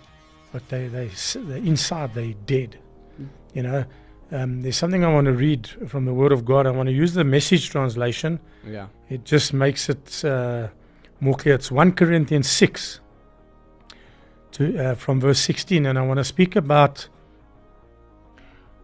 but 0.51 0.67
they 0.69 0.87
they 0.87 1.09
they 1.35 1.57
inside 1.57 2.13
they 2.13 2.33
dead. 2.45 2.77
Mm. 3.19 3.27
You 3.53 3.63
know, 3.63 3.85
um, 4.31 4.61
there's 4.61 4.75
something 4.75 5.05
I 5.05 5.13
want 5.13 5.25
to 5.25 5.33
read 5.33 5.67
from 5.87 6.05
the 6.05 6.13
Word 6.13 6.31
of 6.31 6.43
God. 6.43 6.67
I 6.67 6.71
want 6.71 6.87
to 6.87 6.93
use 6.93 7.13
the 7.13 7.23
Message 7.23 7.69
translation. 7.69 8.39
Yeah. 8.65 8.87
It 9.09 9.23
just 9.23 9.53
makes 9.53 9.89
it 9.89 10.25
uh, 10.25 10.67
more 11.21 11.35
clear. 11.35 11.55
It's 11.55 11.71
1 11.71 11.93
Corinthians 11.93 12.49
6 12.49 12.99
to, 14.51 14.77
uh, 14.77 14.95
from 14.95 15.21
verse 15.21 15.39
16. 15.39 15.85
And 15.85 15.97
I 15.97 16.01
want 16.01 16.17
to 16.17 16.25
speak 16.25 16.57
about 16.57 17.07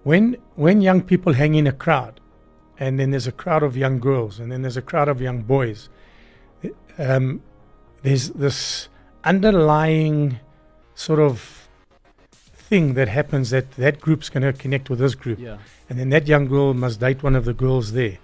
when, 0.03 0.38
when 0.56 0.82
young 0.82 1.01
people 1.01 1.34
hang 1.34 1.56
in 1.56 1.67
a 1.67 1.73
crowd, 1.73 2.21
and 2.84 2.91
then 3.00 3.08
there's 3.12 3.28
a 3.36 3.38
crowd 3.43 3.63
of 3.63 3.74
young 3.84 3.98
girls, 4.10 4.34
and 4.39 4.48
then 4.52 4.60
there's 4.63 4.78
a 4.78 4.82
crowd 4.91 5.08
of 5.13 5.17
young 5.28 5.39
boys, 5.56 5.80
um, 6.98 7.41
there's 8.06 8.26
this 8.43 8.89
underlying 9.24 10.39
sort 10.96 11.19
of 11.19 11.67
thing 12.69 12.93
that 12.96 13.08
happens 13.19 13.50
that 13.56 13.67
that 13.86 13.96
group's 14.06 14.30
going 14.34 14.43
to 14.43 14.54
connect 14.63 14.89
with 14.89 15.00
this 15.00 15.15
group 15.24 15.39
Yeah. 15.39 15.58
and 15.89 15.96
then 16.00 16.10
that 16.15 16.28
young 16.34 16.46
girl 16.48 16.74
must 16.74 17.00
date 17.00 17.19
one 17.24 17.36
of 17.41 17.46
the 17.46 17.54
girls 17.65 17.86
there 18.00 18.17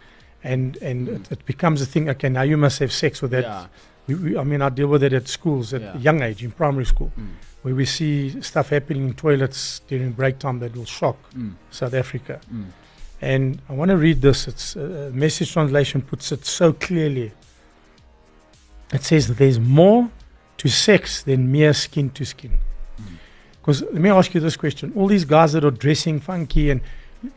and 0.44 0.78
and 0.90 1.08
Mm. 1.08 1.16
it, 1.16 1.32
it 1.36 1.42
becomes 1.46 1.82
a 1.82 1.86
thing 1.94 2.10
okay 2.14 2.30
now 2.30 2.42
you 2.52 2.58
must 2.66 2.78
have 2.80 2.92
sex 3.04 3.22
with 3.22 3.32
that 3.32 3.44
Yeah. 3.44 3.66
we, 4.08 4.14
we, 4.24 4.38
i 4.38 4.44
mean 4.52 4.62
i 4.62 4.70
deal 4.80 4.88
with 4.96 5.04
it 5.04 5.14
at 5.14 5.28
schools 5.28 5.74
at 5.74 5.82
Yeah. 5.82 5.96
a 5.98 6.00
young 6.08 6.20
age 6.28 6.40
in 6.48 6.52
primary 6.52 6.86
school 6.94 7.12
Mm. 7.18 7.28
where 7.64 7.76
we 7.82 7.86
see 7.86 8.14
stuff 8.42 8.68
happening 8.70 9.04
in 9.10 9.14
toilets 9.26 9.62
during 9.90 10.12
break 10.22 10.36
time 10.46 10.58
that 10.64 10.72
will 10.78 10.86
shock 11.00 11.18
Mm. 11.36 11.54
south 11.80 11.94
africa 12.04 12.36
Mm. 12.54 12.66
And 13.22 13.62
i 13.70 13.74
want 13.74 13.90
to 13.90 13.98
read 13.98 14.22
this. 14.22 14.48
It's 14.48 14.76
uh, 14.76 15.12
message 15.14 15.52
translation 15.52 16.02
puts 16.02 16.32
it 16.32 16.46
so 16.46 16.74
clearly. 16.74 17.32
It 18.94 19.04
says 19.04 19.28
that 19.28 19.38
there's 19.38 19.60
more 19.60 20.10
to 20.58 20.68
sex 20.68 21.24
than 21.24 21.52
mere 21.52 21.74
skin 21.74 22.10
to 22.12 22.26
skin. 22.26 22.58
Mm. 23.00 23.06
because 23.62 23.82
let 23.82 24.02
me 24.02 24.10
ask 24.10 24.34
you 24.34 24.42
this 24.42 24.58
question. 24.58 24.94
All 24.96 25.08
these 25.08 25.26
guys 25.26 25.54
that 25.54 25.64
are 25.64 25.72
dressing 25.72 26.20
funky 26.20 26.70
and 26.70 26.82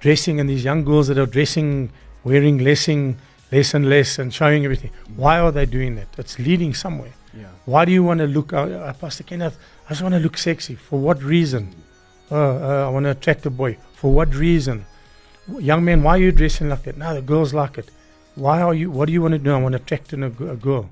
dressing 0.01 0.41
and 0.41 0.49
these 0.49 0.65
young 0.65 0.85
girls 0.85 1.09
that 1.09 1.19
are 1.19 1.27
dressing 1.27 1.91
wearing 2.25 2.59
lessing 2.59 3.17
less 3.51 3.75
and 3.75 3.89
less 3.89 4.19
and 4.19 4.33
showing 4.33 4.65
everything 4.65 4.91
why 5.17 5.39
are 5.41 5.53
they 5.53 5.67
doing 5.67 5.97
that? 5.97 6.09
It's 6.19 6.39
leading 6.39 6.75
somewhere. 6.75 7.13
Yeah. 7.35 7.47
why 7.65 7.87
do 7.87 7.93
you 7.93 8.05
want 8.05 8.19
to 8.19 8.27
look 8.27 8.53
uh, 8.53 8.59
uh, 8.59 8.93
pastor 8.93 9.25
kenneth 9.25 9.57
i 9.87 9.89
just 9.89 10.03
want 10.03 10.15
to 10.15 10.21
look 10.21 10.37
sexy. 10.37 10.75
For 10.75 10.99
what 10.99 11.23
reason? 11.23 11.75
Uh, 12.31 12.35
uh, 12.37 12.87
i 12.87 12.91
want 12.91 13.05
to 13.05 13.11
attract 13.11 13.47
a 13.47 13.51
boy. 13.51 13.79
For 13.95 14.13
what 14.13 14.35
reason 14.35 14.85
young 15.59 15.85
man 15.85 16.03
why 16.03 16.13
are 16.13 16.19
you 16.19 16.33
dressing 16.33 16.69
like 16.69 16.83
that 16.85 16.97
no 16.97 17.15
the 17.15 17.23
girls 17.23 17.53
like 17.53 17.77
it 17.79 17.91
why 18.35 18.61
are 18.63 18.75
you 18.75 18.91
what 18.91 19.07
do 19.07 19.13
you 19.13 19.21
want 19.23 19.33
to 19.33 19.39
do 19.39 19.53
i 19.53 19.59
want 19.59 19.73
to 19.73 19.81
attract 19.83 20.13
in 20.13 20.23
a, 20.23 20.27
a 20.27 20.57
girl 20.57 20.89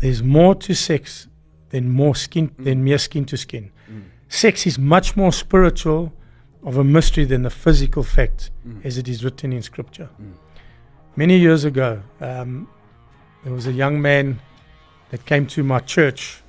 there's 0.00 0.22
more 0.22 0.54
to 0.54 0.74
sex 0.74 1.28
than 1.70 1.88
more 1.88 2.14
skin 2.14 2.50
than 2.58 2.82
mere 2.84 2.98
skin 2.98 3.24
to 3.24 3.36
skin 3.36 3.70
Mm. 3.90 4.02
sex 4.28 4.66
is 4.66 4.78
much 4.78 5.16
more 5.16 5.32
spiritual 5.32 6.12
of 6.64 6.76
a 6.78 6.84
mystery 6.84 7.24
than 7.24 7.42
the 7.42 7.50
physical 7.50 8.02
fact 8.02 8.50
Mm. 8.66 8.84
as 8.84 8.96
it 8.96 9.08
is 9.08 9.24
written 9.24 9.52
in 9.52 9.62
scripture 9.62 10.08
Mm. 10.20 10.32
many 11.16 11.36
years 11.38 11.64
ago 11.64 12.02
um, 12.20 12.68
there 13.44 13.52
was 13.52 13.66
a 13.66 13.72
young 13.72 14.00
man 14.00 14.40
that 15.10 15.26
came 15.26 15.46
to 15.46 15.62
my 15.62 15.80
church 15.80 16.42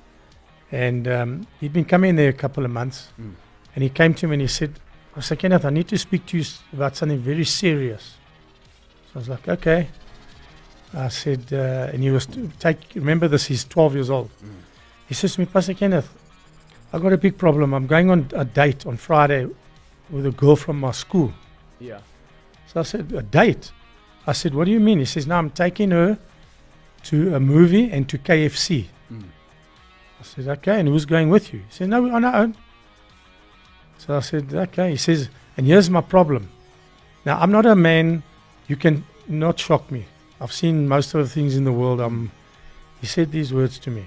and 0.72 1.06
um, 1.08 1.46
he'd 1.60 1.72
been 1.72 1.84
coming 1.84 2.16
there 2.16 2.28
a 2.30 2.32
couple 2.44 2.64
of 2.64 2.70
months 2.70 3.08
Mm. 3.20 3.34
and 3.74 3.82
he 3.82 3.90
came 3.90 4.14
to 4.14 4.26
me 4.28 4.34
and 4.34 4.42
he 4.42 4.48
said 4.48 4.72
Pastor 5.14 5.36
Kenneth 5.36 5.64
I 5.64 5.70
need 5.70 5.88
to 5.88 5.98
speak 5.98 6.26
to 6.26 6.38
you 6.38 6.44
about 6.72 6.96
something 6.96 7.18
very 7.18 7.44
serious 7.44 8.16
so 9.06 9.12
I 9.16 9.18
was 9.18 9.28
like 9.28 9.48
okay 9.48 9.88
I 10.92 11.08
said 11.08 11.52
uh, 11.52 11.90
and 11.92 12.02
he 12.02 12.10
was 12.10 12.26
take 12.58 12.78
remember 12.94 13.28
this 13.28 13.46
he's 13.46 13.64
12 13.64 13.94
years 13.94 14.10
old 14.10 14.30
Mm. 14.42 14.48
he 15.08 15.14
says 15.14 15.34
to 15.34 15.40
me 15.40 15.46
Pastor 15.46 15.74
Kenneth 15.74 16.08
I've 16.92 17.02
got 17.02 17.12
a 17.12 17.18
big 17.18 17.38
problem 17.38 17.74
I'm 17.74 17.86
going 17.86 18.10
on 18.10 18.28
a 18.34 18.44
date 18.44 18.86
on 18.86 18.96
Friday 18.96 19.46
with 20.10 20.26
a 20.26 20.30
girl 20.32 20.56
from 20.56 20.80
my 20.80 20.92
school 20.92 21.32
Yeah. 21.80 22.00
so 22.66 22.80
I 22.80 22.82
said, 22.84 23.12
a 23.12 23.22
date? 23.22 23.72
I 24.26 24.32
said, 24.32 24.54
what 24.54 24.64
do 24.64 24.70
you 24.70 24.80
mean? 24.80 25.00
He 25.00 25.04
says, 25.04 25.26
no, 25.26 25.36
I'm 25.36 25.50
taking 25.50 25.90
her 25.90 26.16
to 27.04 27.34
a 27.34 27.40
movie 27.40 27.90
and 27.90 28.08
to 28.08 28.16
KFC. 28.16 28.86
Mm. 29.12 29.24
I 30.18 30.22
said, 30.22 30.48
okay, 30.48 30.80
and 30.80 30.88
who's 30.88 31.04
going 31.04 31.28
with 31.28 31.52
you? 31.52 31.58
He 31.60 31.64
said, 31.68 31.90
no, 31.90 32.00
we're 32.02 32.12
on 32.14 32.24
our 32.24 32.34
own. 32.36 32.56
So 34.06 34.16
I 34.16 34.20
said, 34.20 34.52
okay. 34.52 34.90
He 34.90 34.96
says, 34.96 35.30
and 35.56 35.66
here's 35.66 35.88
my 35.88 36.02
problem. 36.02 36.50
Now, 37.24 37.38
I'm 37.40 37.50
not 37.50 37.64
a 37.64 37.74
man, 37.74 38.22
you 38.68 38.76
can 38.76 39.04
not 39.26 39.58
shock 39.58 39.90
me. 39.90 40.04
I've 40.40 40.52
seen 40.52 40.86
most 40.88 41.14
of 41.14 41.20
the 41.24 41.28
things 41.28 41.56
in 41.56 41.64
the 41.64 41.72
world. 41.72 42.00
Um, 42.00 42.30
he 43.00 43.06
said 43.06 43.32
these 43.32 43.52
words 43.54 43.78
to 43.80 43.90
me. 43.90 44.06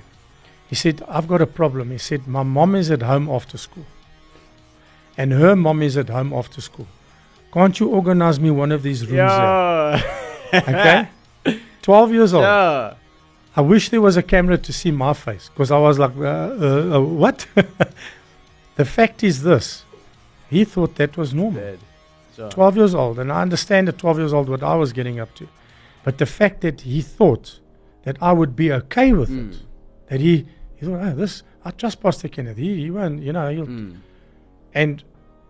He 0.70 0.76
said, 0.76 1.02
I've 1.08 1.28
got 1.28 1.42
a 1.42 1.48
problem. 1.48 1.90
He 1.90 1.98
said, 1.98 2.28
my 2.28 2.44
mom 2.44 2.76
is 2.76 2.92
at 2.92 3.02
home 3.02 3.28
after 3.28 3.58
school. 3.58 3.86
And 5.18 5.32
her 5.32 5.56
mom 5.56 5.82
is 5.82 5.98
at 5.98 6.10
home 6.10 6.32
after 6.32 6.62
school. 6.62 6.88
Can't 7.52 7.80
you 7.80 7.88
organize 7.90 8.40
me 8.40 8.52
one 8.52 8.72
of 8.72 8.84
these 8.84 9.02
rooms? 9.02 9.18
Yeah. 9.18 10.02
Okay? 10.54 11.10
12 11.82 12.12
years 12.12 12.34
old. 12.34 12.44
Yeah. 12.44 12.94
I 13.56 13.62
wish 13.62 13.90
there 13.90 14.02
was 14.02 14.16
a 14.18 14.22
camera 14.22 14.60
to 14.60 14.72
see 14.72 14.92
my 14.92 15.14
face 15.14 15.50
because 15.50 15.72
I 15.72 15.80
was 15.80 15.98
like, 15.98 16.16
uh, 16.18 16.22
uh, 16.22 16.98
uh, 16.98 17.02
what? 17.02 17.48
the 18.76 18.86
fact 18.86 19.24
is 19.24 19.42
this 19.42 19.84
he 20.50 20.64
thought 20.64 20.96
that 20.96 21.18
was 21.18 21.34
normal. 21.34 21.78
So. 22.36 22.50
12 22.50 22.78
years 22.78 22.96
old. 22.96 23.20
And 23.20 23.32
I 23.32 23.42
understand 23.42 23.90
at 23.90 23.98
12 23.98 24.20
years 24.20 24.34
old 24.34 24.48
what 24.50 24.64
I 24.64 24.76
was 24.76 24.94
getting 24.94 25.20
up 25.20 25.34
to. 25.36 25.48
But 26.04 26.18
the 26.20 26.26
fact 26.26 26.62
that 26.62 26.82
he 26.82 27.02
thought 27.02 27.60
that 28.04 28.18
I 28.22 28.32
would 28.32 28.56
be 28.56 28.72
okay 28.72 29.12
with 29.12 29.30
Mm. 29.30 29.52
it, 29.54 29.60
that 30.10 30.20
he, 30.22 30.46
he 30.76 30.86
thought, 30.86 31.02
oh, 31.02 31.16
this, 31.16 31.44
I 31.66 31.72
trust 31.72 32.00
Pastor 32.02 32.28
Kenneth. 32.30 32.58
He, 32.58 32.76
he 32.84 32.92
won't, 32.92 33.22
you 33.22 33.34
know, 33.34 33.50
he'll. 33.50 33.66
Mm. 33.66 33.98
And 34.74 35.04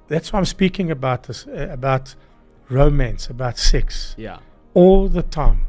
that's 0.07 0.31
why 0.31 0.39
I'm 0.39 0.45
speaking 0.45 0.89
about 0.89 1.23
this, 1.23 1.45
uh, 1.47 1.67
about 1.71 2.15
romance, 2.69 3.29
about 3.29 3.57
sex, 3.57 4.15
Yeah. 4.17 4.37
all 4.73 5.07
the 5.09 5.23
time. 5.23 5.67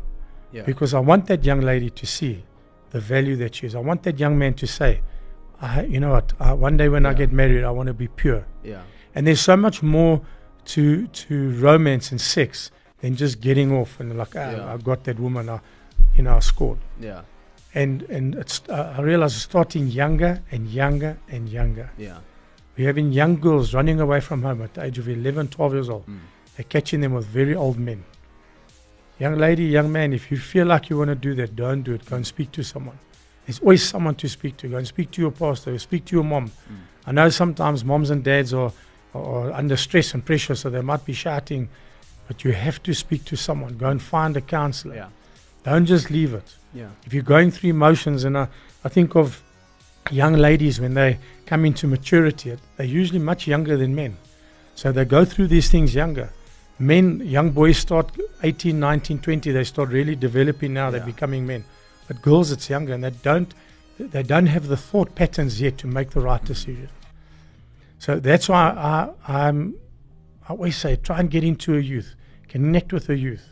Yeah. 0.53 0.63
Because 0.63 0.95
I 0.95 1.01
want 1.01 1.27
that 1.27 1.45
young 1.45 1.61
lady 1.61 1.91
to 1.91 2.07
see 2.07 2.45
the 2.91 3.01
value 3.01 3.37
that 3.37 3.57
she 3.57 3.67
is. 3.67 3.75
I 3.75 3.81
want 3.81 4.03
that 4.05 4.19
young 4.19 4.39
man 4.39 4.55
to 4.55 4.67
say, 4.67 5.03
I, 5.61 5.83
you 5.83 6.01
know 6.01 6.11
what, 6.13 6.33
uh, 6.41 6.55
one 6.55 6.77
day 6.77 6.89
when 6.89 7.05
I 7.05 7.13
get 7.13 7.33
married, 7.33 7.65
I 7.65 7.71
want 7.71 7.89
to 7.89 7.95
be 7.95 8.09
pure. 8.09 8.47
Yeah. 8.65 8.83
And 9.15 9.27
there's 9.27 9.41
so 9.41 9.57
much 9.57 9.83
more 9.83 10.21
to 10.67 11.07
to 11.07 11.51
romance 11.61 12.11
and 12.11 12.21
sex 12.21 12.71
than 13.01 13.17
just 13.17 13.41
getting 13.41 13.73
off 13.73 14.01
and 14.01 14.17
like, 14.17 14.37
ah, 14.37 14.51
Yeah. 14.51 14.75
I 14.75 14.77
got 14.77 15.05
that 15.05 15.19
woman, 15.19 15.49
I, 15.49 15.61
you 16.17 16.23
know, 16.25 16.37
I 16.37 16.41
scored. 16.41 16.79
Yeah. 17.01 17.23
And 17.75 18.03
and 18.03 18.35
it's 18.35 18.63
uh, 18.69 18.95
I 18.99 19.03
realize 19.03 19.35
it's 19.35 19.43
starting 19.45 19.87
younger 19.89 20.43
and 20.51 20.69
younger 20.69 21.19
and 21.31 21.49
younger. 21.49 21.91
Yeah. 21.97 22.19
We're 22.77 22.87
having 22.87 23.13
young 23.13 23.41
girls 23.41 23.75
running 23.75 24.01
away 24.01 24.21
from 24.21 24.43
home 24.43 24.63
at 24.63 24.75
the 24.75 24.85
age 24.85 24.99
of 24.99 25.09
11, 25.09 25.49
12 25.49 25.73
years 25.75 25.89
old. 25.89 26.07
Mm. 26.07 26.19
They're 26.57 26.65
catching 26.65 27.01
them 27.01 27.13
with 27.13 27.27
very 27.27 27.55
old 27.57 27.77
men. 27.77 28.05
Young 29.19 29.37
lady, 29.37 29.65
young 29.65 29.91
man, 29.91 30.13
if 30.13 30.31
you 30.31 30.37
feel 30.37 30.65
like 30.67 30.89
you 30.89 30.97
want 30.97 31.09
to 31.09 31.17
do 31.17 31.35
that, 31.35 31.57
don't 31.57 31.83
do 31.83 31.95
it. 31.95 32.07
Go 32.07 32.15
and 32.17 32.25
speak 32.27 32.53
to 32.53 32.63
someone. 32.63 32.97
There's 33.47 33.59
always 33.59 33.83
someone 33.89 34.15
to 34.17 34.29
speak 34.29 34.57
to. 34.59 34.69
Go 34.69 34.77
and 34.77 34.87
speak 34.87 35.11
to 35.13 35.21
your 35.21 35.33
pastor. 35.33 35.77
Speak 35.79 36.05
to 36.05 36.15
your 36.17 36.25
mom. 36.25 36.49
Mm. 36.51 36.53
I 37.07 37.13
know 37.13 37.29
sometimes 37.31 37.85
moms 37.85 38.11
and 38.11 38.23
dads 38.23 38.55
are, 38.55 38.73
are 39.25 39.53
under 39.53 39.77
stress 39.77 40.15
and 40.15 40.25
pressure, 40.25 40.55
so 40.55 40.71
they 40.71 40.81
might 40.83 41.05
be 41.05 41.13
shouting, 41.13 41.69
but 42.27 42.45
you 42.45 42.53
have 42.53 42.83
to 42.85 42.95
speak 42.95 43.25
to 43.27 43.37
someone. 43.37 43.77
Go 43.77 43.89
and 43.89 44.01
find 44.03 44.37
a 44.37 44.41
counselor. 44.41 44.95
Yeah. 44.95 45.09
Don't 45.65 45.87
just 45.87 46.11
leave 46.11 46.35
it. 46.35 46.57
Yeah. 46.75 46.89
If 47.07 47.13
you're 47.13 47.23
going 47.23 47.51
through 47.51 47.71
emotions, 47.71 48.25
and 48.25 48.37
I, 48.39 48.49
I 48.85 48.89
think 48.89 49.17
of 49.17 49.43
young 50.11 50.35
ladies 50.35 50.81
when 50.81 50.95
they 50.95 51.19
come 51.47 51.65
into 51.65 51.87
maturity, 51.87 52.57
they're 52.77 52.87
usually 52.87 53.19
much 53.19 53.47
younger 53.47 53.77
than 53.77 53.95
men. 53.95 54.17
So 54.75 54.93
they 54.93 55.05
go 55.05 55.25
through 55.25 55.49
these 55.49 55.71
things 55.71 55.95
younger. 55.95 56.31
Men, 56.79 57.21
young 57.25 57.51
boys 57.51 57.77
start 57.79 58.13
18, 58.43 58.79
19, 58.79 59.19
20, 59.19 59.51
they 59.51 59.65
start 59.65 59.89
really 59.89 60.15
developing 60.15 60.73
now, 60.75 60.91
they're 60.91 61.01
Yeah. 61.01 61.07
becoming 61.07 61.47
men. 61.47 61.65
But 62.07 62.23
girls, 62.23 62.53
it's 62.53 62.71
younger, 62.71 62.95
and 62.95 63.03
they 63.03 63.11
don't, 63.11 63.53
they 63.99 64.23
don't 64.23 64.47
have 64.47 64.69
the 64.69 64.77
thought 64.77 65.15
patterns 65.17 65.61
yet 65.61 65.77
to 65.79 65.87
make 65.89 66.11
the 66.11 66.21
right 66.21 66.43
decision. 66.45 66.89
So 67.99 68.21
that's 68.21 68.49
why 68.49 68.71
I, 68.71 69.11
I'm, 69.27 69.75
I 70.49 70.53
always 70.53 70.77
say, 70.77 70.97
try 70.97 71.19
and 71.19 71.31
get 71.31 71.45
into 71.45 71.77
a 71.77 71.81
youth, 71.81 72.15
connect 72.49 72.93
with 72.93 73.09
a 73.09 73.17
youth. 73.17 73.49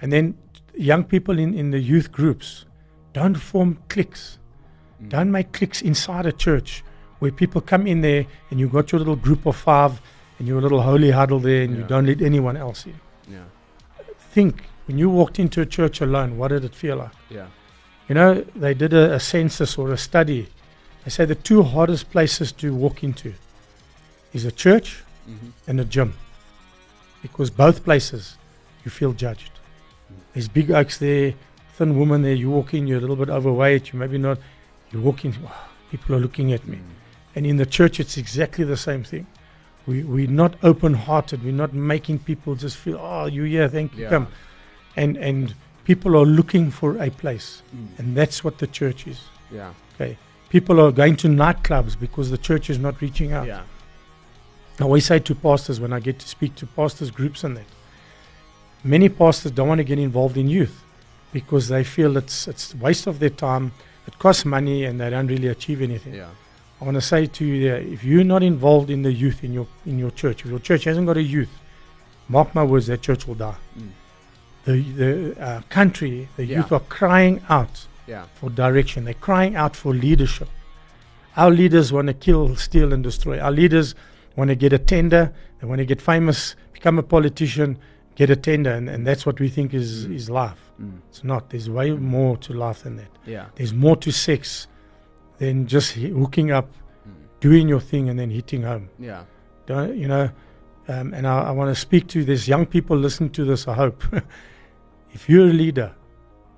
And 0.00 0.12
then 0.12 0.36
young 0.74 1.04
people 1.04 1.38
in, 1.38 1.54
in 1.54 1.70
the 1.70 1.78
youth 1.78 2.12
groups, 2.12 2.66
don't 3.12 3.34
form 3.34 3.78
cliques. 3.88 4.38
Mm. 5.02 5.08
Don't 5.08 5.30
make 5.30 5.52
cliques 5.52 5.80
inside 5.80 6.26
a 6.26 6.32
church 6.32 6.84
where 7.20 7.32
people 7.32 7.60
come 7.60 7.86
in 7.86 8.02
there 8.02 8.26
and 8.50 8.60
you've 8.60 8.72
got 8.72 8.92
your 8.92 8.98
little 8.98 9.16
group 9.16 9.46
of 9.46 9.56
five 9.56 10.00
and 10.38 10.46
your 10.46 10.60
little 10.60 10.82
holy 10.82 11.10
huddle 11.10 11.38
there 11.38 11.62
and 11.62 11.76
you 11.76 11.84
don't 11.84 12.06
let 12.06 12.20
anyone 12.20 12.56
else 12.56 12.84
in. 12.84 13.00
Yeah. 13.30 13.44
Think 14.18 14.64
when 14.86 14.98
you 14.98 15.08
walked 15.08 15.38
into 15.38 15.62
a 15.62 15.66
church 15.66 16.00
alone, 16.00 16.36
what 16.36 16.48
did 16.48 16.64
it 16.64 16.74
feel 16.74 16.96
like? 16.96 17.12
Yeah. 17.30 17.46
You 18.08 18.14
know, 18.14 18.44
they 18.54 18.74
did 18.74 18.92
a, 18.92 19.14
a 19.14 19.20
census 19.20 19.78
or 19.78 19.90
a 19.92 19.96
study. 19.96 20.48
They 21.04 21.10
say 21.10 21.24
the 21.24 21.34
two 21.34 21.62
hardest 21.62 22.10
places 22.10 22.52
to 22.52 22.74
walk 22.74 23.02
into 23.02 23.34
is 24.34 24.44
a 24.44 24.52
church 24.52 25.00
Mm-hmm. 25.26 25.48
and 25.70 25.80
a 25.80 25.86
gym. 25.86 26.12
Because 27.22 27.48
both 27.48 27.82
places 27.82 28.36
you 28.84 28.90
feel 28.90 29.14
judged. 29.14 29.52
There's 30.34 30.48
big 30.48 30.70
oaks 30.70 30.98
there, 30.98 31.32
thin 31.78 31.98
woman 31.98 32.20
there. 32.20 32.34
You 32.34 32.50
walk 32.50 32.74
in, 32.74 32.86
you're 32.86 32.98
a 32.98 33.00
little 33.00 33.16
bit 33.16 33.30
overweight. 33.30 33.92
You 33.94 33.98
maybe 33.98 34.18
not. 34.18 34.38
You 34.92 35.00
walk 35.00 35.24
in, 35.24 35.32
"Wow, 35.42 35.50
people 35.90 36.14
are 36.14 36.18
looking 36.18 36.52
at 36.52 36.68
me. 36.68 36.78
And 37.34 37.46
in 37.46 37.56
the 37.56 37.64
church, 37.64 37.98
it's 37.98 38.18
exactly 38.18 38.64
the 38.66 38.76
same 38.76 39.02
thing. 39.02 39.26
We 39.86 40.02
we're 40.02 40.28
not 40.44 40.56
open-hearted. 40.62 41.42
We're 41.42 41.52
not 41.64 41.72
making 41.72 42.18
people 42.18 42.54
just 42.54 42.76
feel, 42.76 42.98
oh, 43.00 43.24
you 43.24 43.44
here, 43.44 43.66
thank 43.68 43.94
you, 43.96 44.02
Yeah. 44.02 44.10
come. 44.10 44.26
And 44.94 45.16
and 45.16 45.54
people 45.84 46.14
are 46.20 46.26
looking 46.26 46.70
for 46.70 46.98
a 46.98 47.08
place, 47.10 47.62
Mm. 47.74 47.98
and 47.98 48.06
that's 48.16 48.44
what 48.44 48.58
the 48.58 48.66
church 48.66 49.06
is. 49.06 49.20
Yeah. 49.50 49.72
Okay, 49.94 50.18
people 50.50 50.78
are 50.84 50.92
going 50.92 51.16
to 51.16 51.28
nightclubs 51.28 51.98
because 51.98 52.30
the 52.30 52.38
church 52.48 52.68
is 52.68 52.78
not 52.78 53.00
reaching 53.00 53.32
out. 53.32 53.46
Yeah. 53.46 53.62
I 54.80 54.84
always 54.84 55.06
say 55.06 55.18
to 55.20 55.34
pastors 55.34 55.78
when 55.80 55.92
I 55.92 56.00
get 56.00 56.18
to 56.18 56.28
speak 56.28 56.54
to 56.56 56.66
pastors 56.66 57.10
groups 57.10 57.44
and 57.44 57.56
that, 57.56 57.64
many 58.82 59.08
pastors 59.08 59.52
don't 59.52 59.68
want 59.68 59.78
to 59.78 59.84
get 59.84 59.98
involved 59.98 60.36
in 60.36 60.48
youth 60.48 60.82
because 61.32 61.68
they 61.68 61.84
feel 61.84 62.16
it's 62.16 62.48
it's 62.48 62.74
waste 62.74 63.06
of 63.06 63.18
their 63.18 63.30
time, 63.30 63.72
it 64.06 64.18
costs 64.18 64.44
money, 64.44 64.84
and 64.84 65.00
they 65.00 65.10
don't 65.10 65.26
really 65.28 65.48
achieve 65.48 65.80
anything. 65.82 66.14
Yeah. 66.14 66.28
I 66.80 66.84
want 66.84 66.96
to 66.96 67.00
say 67.00 67.26
to 67.26 67.44
you 67.44 67.62
there, 67.68 67.76
if 67.78 68.04
you're 68.04 68.24
not 68.24 68.42
involved 68.42 68.90
in 68.90 69.02
the 69.02 69.12
youth 69.12 69.44
in 69.44 69.52
your 69.52 69.66
in 69.86 69.98
your 69.98 70.10
church, 70.10 70.44
if 70.44 70.50
your 70.50 70.58
church 70.58 70.84
hasn't 70.84 71.06
got 71.06 71.16
a 71.16 71.22
youth, 71.22 71.50
mark 72.28 72.54
my 72.54 72.64
words, 72.64 72.86
that 72.88 73.00
church 73.02 73.26
will 73.26 73.36
die. 73.36 73.56
Mm. 73.78 73.88
The 74.64 74.82
the 75.00 75.40
uh, 75.40 75.60
country, 75.68 76.28
the 76.36 76.44
Yeah. 76.44 76.58
youth 76.58 76.72
are 76.72 76.80
crying 76.80 77.42
out 77.48 77.86
Yeah. 78.08 78.24
for 78.34 78.50
direction. 78.50 79.04
They're 79.04 79.14
crying 79.28 79.54
out 79.56 79.76
for 79.76 79.94
leadership. 79.94 80.48
Our 81.36 81.50
leaders 81.50 81.92
want 81.92 82.08
to 82.08 82.14
kill, 82.14 82.54
steal, 82.56 82.92
and 82.92 83.02
destroy. 83.02 83.40
Our 83.40 83.50
leaders 83.50 83.94
want 84.36 84.48
to 84.48 84.54
get 84.56 84.72
a 84.72 84.78
tender. 84.78 85.32
They 85.60 85.66
want 85.66 85.78
to 85.78 85.84
get 85.84 86.00
famous, 86.02 86.56
become 86.72 86.98
a 86.98 87.02
politician, 87.02 87.78
get 88.16 88.30
a 88.30 88.36
tender, 88.36 88.70
and, 88.72 88.88
and 88.88 89.06
that's 89.06 89.24
what 89.26 89.40
we 89.40 89.48
think 89.48 89.74
is, 89.74 90.06
Mm. 90.06 90.14
is 90.14 90.30
life. 90.30 90.70
Mm. 90.80 90.98
It's 91.08 91.24
not. 91.24 91.50
There's 91.50 91.68
way 91.70 91.90
more 91.92 92.36
to 92.38 92.52
life 92.52 92.82
than 92.82 92.96
that. 92.96 93.10
Yeah. 93.26 93.46
There's 93.56 93.72
more 93.74 93.96
to 93.96 94.10
sex 94.12 94.66
than 95.38 95.66
just 95.66 95.92
hooking 95.92 96.50
up, 96.50 96.68
Mm. 97.08 97.12
doing 97.40 97.68
your 97.68 97.80
thing, 97.80 98.08
and 98.08 98.18
then 98.18 98.30
hitting 98.30 98.62
home. 98.62 98.88
Yeah. 98.98 99.24
Don't, 99.66 99.96
you 99.96 100.06
know, 100.08 100.30
um, 100.88 101.14
and 101.14 101.26
I, 101.26 101.44
I 101.44 101.50
want 101.52 101.74
to 101.74 101.80
speak 101.80 102.08
to 102.08 102.24
this 102.24 102.46
young 102.48 102.66
people 102.66 102.96
listening 102.96 103.30
to 103.30 103.44
this. 103.44 103.66
I 103.68 103.74
hope 103.74 104.02
if 105.12 105.28
you're 105.28 105.48
a 105.48 105.52
leader, 105.52 105.92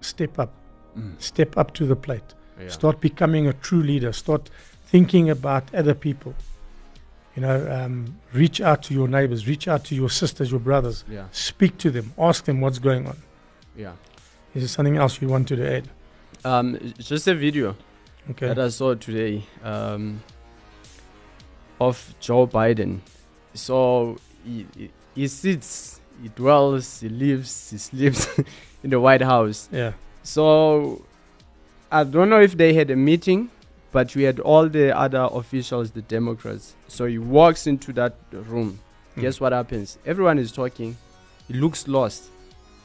step 0.01 0.39
up, 0.39 0.53
Mm. 0.99 1.13
step 1.21 1.59
up 1.59 1.75
to 1.75 1.85
the 1.85 1.95
plate. 1.97 2.35
Yeah. 2.59 2.69
Start 2.69 3.01
becoming 3.03 3.47
a 3.47 3.53
true 3.53 3.83
leader. 3.83 4.13
Start 4.13 4.49
thinking 4.87 5.29
about 5.29 5.65
other 5.75 5.95
people. 5.95 6.35
You 7.37 7.43
know, 7.43 7.71
um, 7.71 8.19
reach 8.33 8.61
out 8.63 8.83
to 8.85 8.95
your 8.95 9.09
neighbors, 9.09 9.47
reach 9.47 9.69
out 9.69 9.85
to 9.85 9.95
your 9.95 10.09
sisters, 10.09 10.51
your 10.51 10.61
brothers. 10.61 11.05
Yeah. 11.09 11.27
Speak 11.33 11.77
to 11.79 11.91
them. 11.91 12.15
Ask 12.19 12.47
them 12.47 12.63
what's 12.63 12.79
going 12.79 13.07
on. 13.07 13.19
Yeah. 13.77 13.93
Is 14.55 14.63
there 14.63 14.69
something 14.69 14.97
else 14.97 15.21
you 15.21 15.29
wanted 15.29 15.57
to 15.57 15.77
add? 15.77 15.89
Um, 16.47 16.79
just 16.99 17.27
a 17.29 17.35
video 17.35 17.77
Okay. 18.31 18.47
that 18.49 18.59
I 18.59 18.69
saw 18.69 18.95
today 18.95 19.45
um, 19.63 20.23
of 21.81 22.15
Joe 22.21 22.47
Biden. 22.47 23.01
So 23.55 24.17
he, 24.45 24.67
he- 24.77 24.91
he 25.15 25.29
sits, 25.29 26.01
he 26.23 26.29
dwells, 26.29 27.01
he 27.01 27.09
lives, 27.09 27.71
he 27.71 27.79
sleeps 27.79 28.29
in 28.83 28.91
the 28.91 29.01
White 29.01 29.23
House. 29.23 29.67
yeah. 29.73 29.93
So 30.23 31.05
I 31.91 32.05
don't 32.05 32.29
know 32.29 32.41
if 32.41 32.57
they 32.57 32.75
had 32.75 32.91
a 32.91 32.97
meeting, 32.97 33.51
but 33.97 34.15
we 34.15 34.25
had 34.25 34.41
all 34.41 34.69
the 34.69 34.95
other 34.95 35.27
officials, 35.33 35.91
the 35.93 36.03
Democrats. 36.03 36.75
So 36.87 37.07
he 37.07 37.17
walks 37.17 37.67
into 37.67 37.95
that 37.95 38.15
room. 38.31 38.79
Mm. 39.17 39.23
Guess 39.23 39.41
what 39.41 39.53
happens? 39.53 39.97
Everyone 40.05 40.39
is 40.39 40.53
talking. 40.53 40.99
He 41.49 41.55
looks 41.55 41.89
lost. 41.89 42.25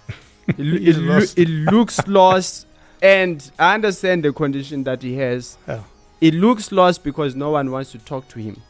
it, 0.47 0.58
it 0.58 0.95
lost. 1.00 1.38
it 1.38 1.50
looks 1.50 2.00
lost, 2.08 2.65
and 3.02 3.52
I 3.60 3.74
understand 3.74 4.24
the 4.24 4.32
condition 4.32 4.86
that 4.86 5.04
he 5.04 5.17
has. 5.17 5.58
Yeah. 5.67 5.84
It 6.21 6.34
looks 6.34 6.71
lost 6.71 7.04
because 7.04 7.36
no 7.36 7.50
one 7.50 7.71
wants 7.71 7.91
to 7.91 7.97
talk 7.97 8.30
to 8.30 8.39
him. 8.39 8.62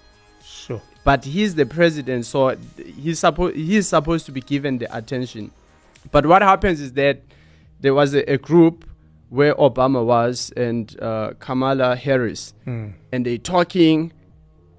Sure. 0.43 0.81
But 1.03 1.23
he's 1.23 1.53
the 1.53 1.67
president, 1.67 2.25
so 2.25 2.57
he's 2.83 3.19
supposed 3.19 3.55
he's 3.55 3.87
supposed 3.87 4.25
to 4.25 4.31
be 4.31 4.41
given 4.41 4.79
the 4.79 4.97
attention. 4.97 5.51
But 6.09 6.25
what 6.25 6.41
happens 6.41 6.81
is 6.81 6.93
that 6.93 7.21
there 7.79 7.93
was 7.93 8.15
a, 8.15 8.23
a 8.33 8.39
group 8.39 8.83
where 9.31 9.55
Obama 9.55 10.03
was 10.05 10.51
and 10.57 10.83
uh, 11.01 11.31
Kamala 11.39 11.95
Harris, 11.95 12.53
Mm. 12.67 12.93
and 13.13 13.25
they 13.25 13.37
talking. 13.37 14.11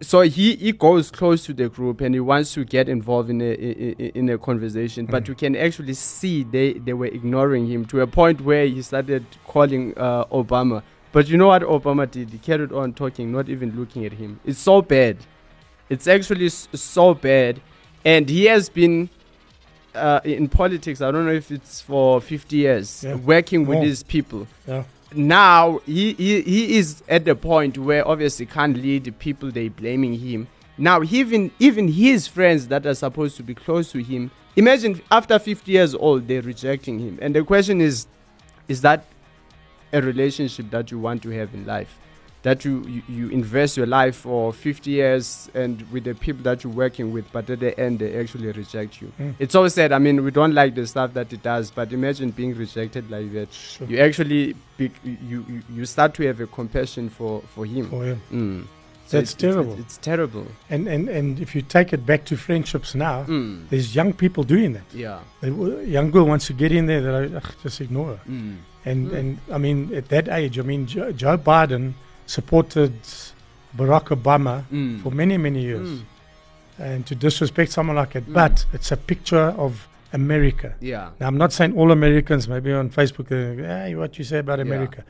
So 0.02 0.20
he, 0.22 0.56
he 0.56 0.72
goes 0.72 1.10
close 1.12 1.46
to 1.46 1.52
the 1.54 1.68
group 1.68 2.00
and 2.00 2.12
he 2.12 2.18
wants 2.20 2.52
to 2.54 2.64
get 2.64 2.88
involved 2.88 3.30
in 3.30 3.40
a 3.40 3.52
in, 3.54 4.10
in 4.20 4.28
a 4.30 4.36
conversation, 4.36 5.06
but 5.06 5.24
Mm. 5.24 5.28
you 5.28 5.34
can 5.36 5.56
actually 5.56 5.94
see 5.94 6.42
they, 6.42 6.72
they 6.86 6.92
were 6.92 7.06
ignoring 7.06 7.66
him 7.68 7.84
to 7.86 8.00
a 8.00 8.06
point 8.06 8.40
where 8.40 8.66
he 8.66 8.82
started 8.82 9.24
calling 9.46 9.94
uh, 9.96 10.24
Obama. 10.26 10.82
But 11.12 11.28
you 11.28 11.36
know 11.38 11.46
what 11.48 11.62
Obama 11.62 12.10
did? 12.10 12.30
He 12.30 12.38
carried 12.38 12.72
on 12.72 12.92
talking, 12.94 13.30
not 13.32 13.48
even 13.48 13.68
looking 13.78 14.04
at 14.04 14.12
him. 14.12 14.40
It's 14.44 14.58
so 14.58 14.82
bad. 14.82 15.18
It's 15.88 16.06
actually 16.08 16.48
so 16.48 17.14
bad, 17.14 17.60
and 18.04 18.28
he 18.28 18.46
has 18.46 18.68
been 18.68 19.08
uh, 19.94 20.20
in 20.24 20.48
politics. 20.48 21.00
I 21.00 21.10
don't 21.10 21.26
know 21.26 21.32
if 21.32 21.50
it's 21.50 21.80
for 21.80 22.20
50 22.20 22.56
years, 22.56 23.04
Yeah. 23.04 23.14
working 23.16 23.66
with 23.66 23.80
these 23.80 24.02
people 24.02 24.46
Yeah. 24.66 24.84
now 25.14 25.80
he, 25.84 26.14
he 26.14 26.40
he 26.42 26.76
is 26.78 27.02
at 27.08 27.24
the 27.24 27.34
point 27.34 27.76
where 27.78 28.06
obviously 28.08 28.46
can't 28.46 28.76
lead 28.78 29.04
the 29.04 29.10
people 29.12 29.50
they 29.50 29.68
blaming 29.68 30.14
him 30.18 30.46
now 30.78 31.02
even 31.02 31.50
even 31.58 31.86
his 31.88 32.26
friends 32.26 32.68
that 32.68 32.86
are 32.86 32.94
supposed 32.94 33.36
to 33.36 33.42
be 33.42 33.54
close 33.54 33.92
to 33.92 33.98
him 34.02 34.30
imagine 34.56 34.98
after 35.10 35.38
50 35.38 35.70
years 35.70 35.94
old 35.94 36.26
they're 36.26 36.40
rejecting 36.40 36.98
him 36.98 37.18
and 37.20 37.34
the 37.34 37.44
question 37.44 37.82
is 37.82 38.06
is 38.68 38.80
that 38.80 39.04
a 39.92 40.00
relationship 40.00 40.70
that 40.70 40.90
you 40.90 40.98
want 40.98 41.22
to 41.22 41.28
have 41.28 41.52
in 41.52 41.66
life 41.66 41.98
that 42.42 42.64
you, 42.64 42.82
you, 42.88 43.02
you 43.08 43.28
invest 43.28 43.76
your 43.76 43.86
life 43.86 44.16
for 44.16 44.52
50 44.52 44.90
years 44.90 45.48
and 45.54 45.82
with 45.92 46.04
the 46.04 46.14
people 46.14 46.42
that 46.42 46.64
you're 46.64 46.72
working 46.72 47.12
with 47.12 47.24
but 47.32 47.48
at 47.48 47.60
the 47.60 47.78
end 47.78 48.00
they 48.00 48.18
actually 48.18 48.50
reject 48.50 49.00
you 49.00 49.12
Mm. 49.20 49.34
it's 49.38 49.52
so 49.52 49.68
sad 49.68 49.92
i 49.92 49.98
mean 49.98 50.24
we 50.24 50.30
don't 50.30 50.54
like 50.54 50.74
the 50.74 50.86
stuff 50.86 51.12
that 51.14 51.32
it 51.32 51.42
does 51.42 51.70
but 51.70 51.92
imagine 51.92 52.30
being 52.32 52.54
rejected 52.54 53.08
like 53.10 53.32
that 53.32 53.52
Sure. 53.52 53.86
you 53.86 53.98
actually 54.00 54.54
be, 54.76 54.90
you, 55.04 55.44
you 55.48 55.62
you 55.72 55.86
start 55.86 56.14
to 56.14 56.26
have 56.26 56.40
a 56.40 56.46
compassion 56.46 57.08
for 57.08 57.42
for 57.54 57.64
him. 57.66 57.88
For 57.90 58.04
him. 58.04 58.20
Mm. 58.32 58.66
That's 59.10 59.32
it's, 59.32 59.34
terrible. 59.34 59.72
It's, 59.74 59.82
it's 59.82 59.98
terrible. 59.98 60.46
And, 60.70 60.88
and 60.88 61.08
and 61.08 61.38
if 61.38 61.54
you 61.54 61.60
take 61.60 61.92
it 61.92 62.06
back 62.06 62.24
to 62.30 62.36
friendships 62.36 62.94
now, 62.94 63.24
Mm. 63.24 63.68
there's 63.68 63.94
young 63.94 64.12
people 64.14 64.42
doing 64.42 64.72
that. 64.72 64.88
Yeah. 64.94 65.18
The 65.42 65.50
young 65.86 66.10
girl 66.10 66.24
wants 66.24 66.46
to 66.46 66.54
get 66.54 66.72
in 66.72 66.86
there, 66.86 67.02
that 67.02 67.14
I 67.44 67.52
just 67.62 67.80
ignore 67.82 68.16
her. 68.16 68.20
Mm. 68.26 68.56
And 68.86 69.10
Mm. 69.10 69.16
and 69.18 69.38
I 69.52 69.58
mean, 69.58 69.94
at 69.94 70.08
that 70.08 70.28
age, 70.28 70.58
I 70.58 70.62
mean, 70.62 70.86
Joe, 70.86 71.12
Joe 71.12 71.36
Biden 71.36 71.92
supported 72.26 72.92
Barack 73.76 74.06
Obama 74.16 74.64
Mm. 74.70 75.00
for 75.02 75.10
many 75.10 75.36
many 75.38 75.62
years, 75.62 75.88
Mm. 75.88 76.02
and 76.78 77.06
to 77.06 77.14
disrespect 77.14 77.70
someone 77.72 77.96
like 77.96 78.12
that, 78.12 78.26
Mm. 78.26 78.32
but 78.34 78.66
it's 78.72 78.92
a 78.92 78.96
picture 78.96 79.54
of 79.64 79.88
America. 80.12 80.74
Yeah. 80.80 81.10
Now, 81.18 81.26
I'm 81.28 81.38
not 81.38 81.52
saying 81.52 81.74
all 81.76 81.90
Americans, 81.90 82.46
maybe 82.48 82.72
on 82.72 82.90
Facebook, 82.90 83.28
hey, 83.30 83.94
what 83.94 84.18
you 84.18 84.24
say 84.24 84.38
about 84.38 84.58
Yeah. 84.58 84.66
America, 84.66 85.04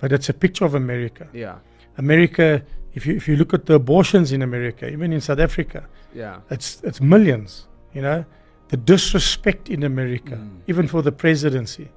but 0.00 0.12
it's 0.12 0.28
a 0.28 0.34
picture 0.34 0.64
of 0.64 0.74
America. 0.74 1.26
Yeah. 1.32 1.56
America, 1.98 2.62
if 2.94 3.06
you 3.06 3.14
if 3.16 3.28
you 3.28 3.36
look 3.36 3.52
at 3.52 3.66
the 3.66 3.74
abortions 3.74 4.32
in 4.32 4.40
America, 4.42 4.90
even 4.90 5.12
in 5.12 5.20
South 5.20 5.38
Africa, 5.40 5.84
Yeah. 6.14 6.36
it's 6.50 6.80
it's 6.82 7.00
millions. 7.00 7.66
You 7.94 8.02
know, 8.02 8.24
the 8.68 8.76
disrespect 8.76 9.68
in 9.68 9.82
America, 9.82 10.36
Mm. 10.36 10.48
even 10.66 10.88
for 10.88 11.02
the 11.02 11.12
presidency. 11.12 11.88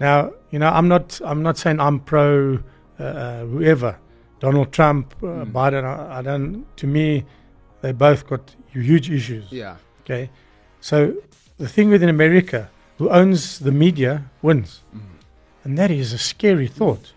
Now, 0.00 0.32
you 0.50 0.58
know, 0.58 0.68
I'm 0.68 0.88
not 0.88 1.20
I'm 1.24 1.42
not 1.42 1.56
saying 1.58 1.78
I'm 1.80 1.98
pro 2.00 2.58
uh, 3.02 3.20
uh, 3.24 3.44
whoever, 3.46 3.92
Donald 4.40 4.72
Trump, 4.72 5.14
uh, 5.22 5.26
Mm. 5.26 5.52
Biden. 5.52 5.84
I, 5.84 6.18
I 6.18 6.22
don't. 6.22 6.64
To 6.76 6.86
me, 6.86 7.24
they 7.82 7.92
both 7.92 8.26
got 8.26 8.54
huge 8.72 9.10
issues. 9.10 9.44
Yeah. 9.50 9.76
Okay, 10.02 10.30
so 10.80 10.96
the 11.58 11.68
thing 11.68 11.90
within 11.90 12.08
America, 12.08 12.68
who 12.98 13.08
owns 13.10 13.58
the 13.58 13.72
media 13.72 14.12
wins, 14.42 14.80
Mm. 14.94 15.00
and 15.64 15.78
that 15.78 15.90
is 15.90 16.12
a 16.12 16.18
scary 16.18 16.68
thought, 16.68 17.12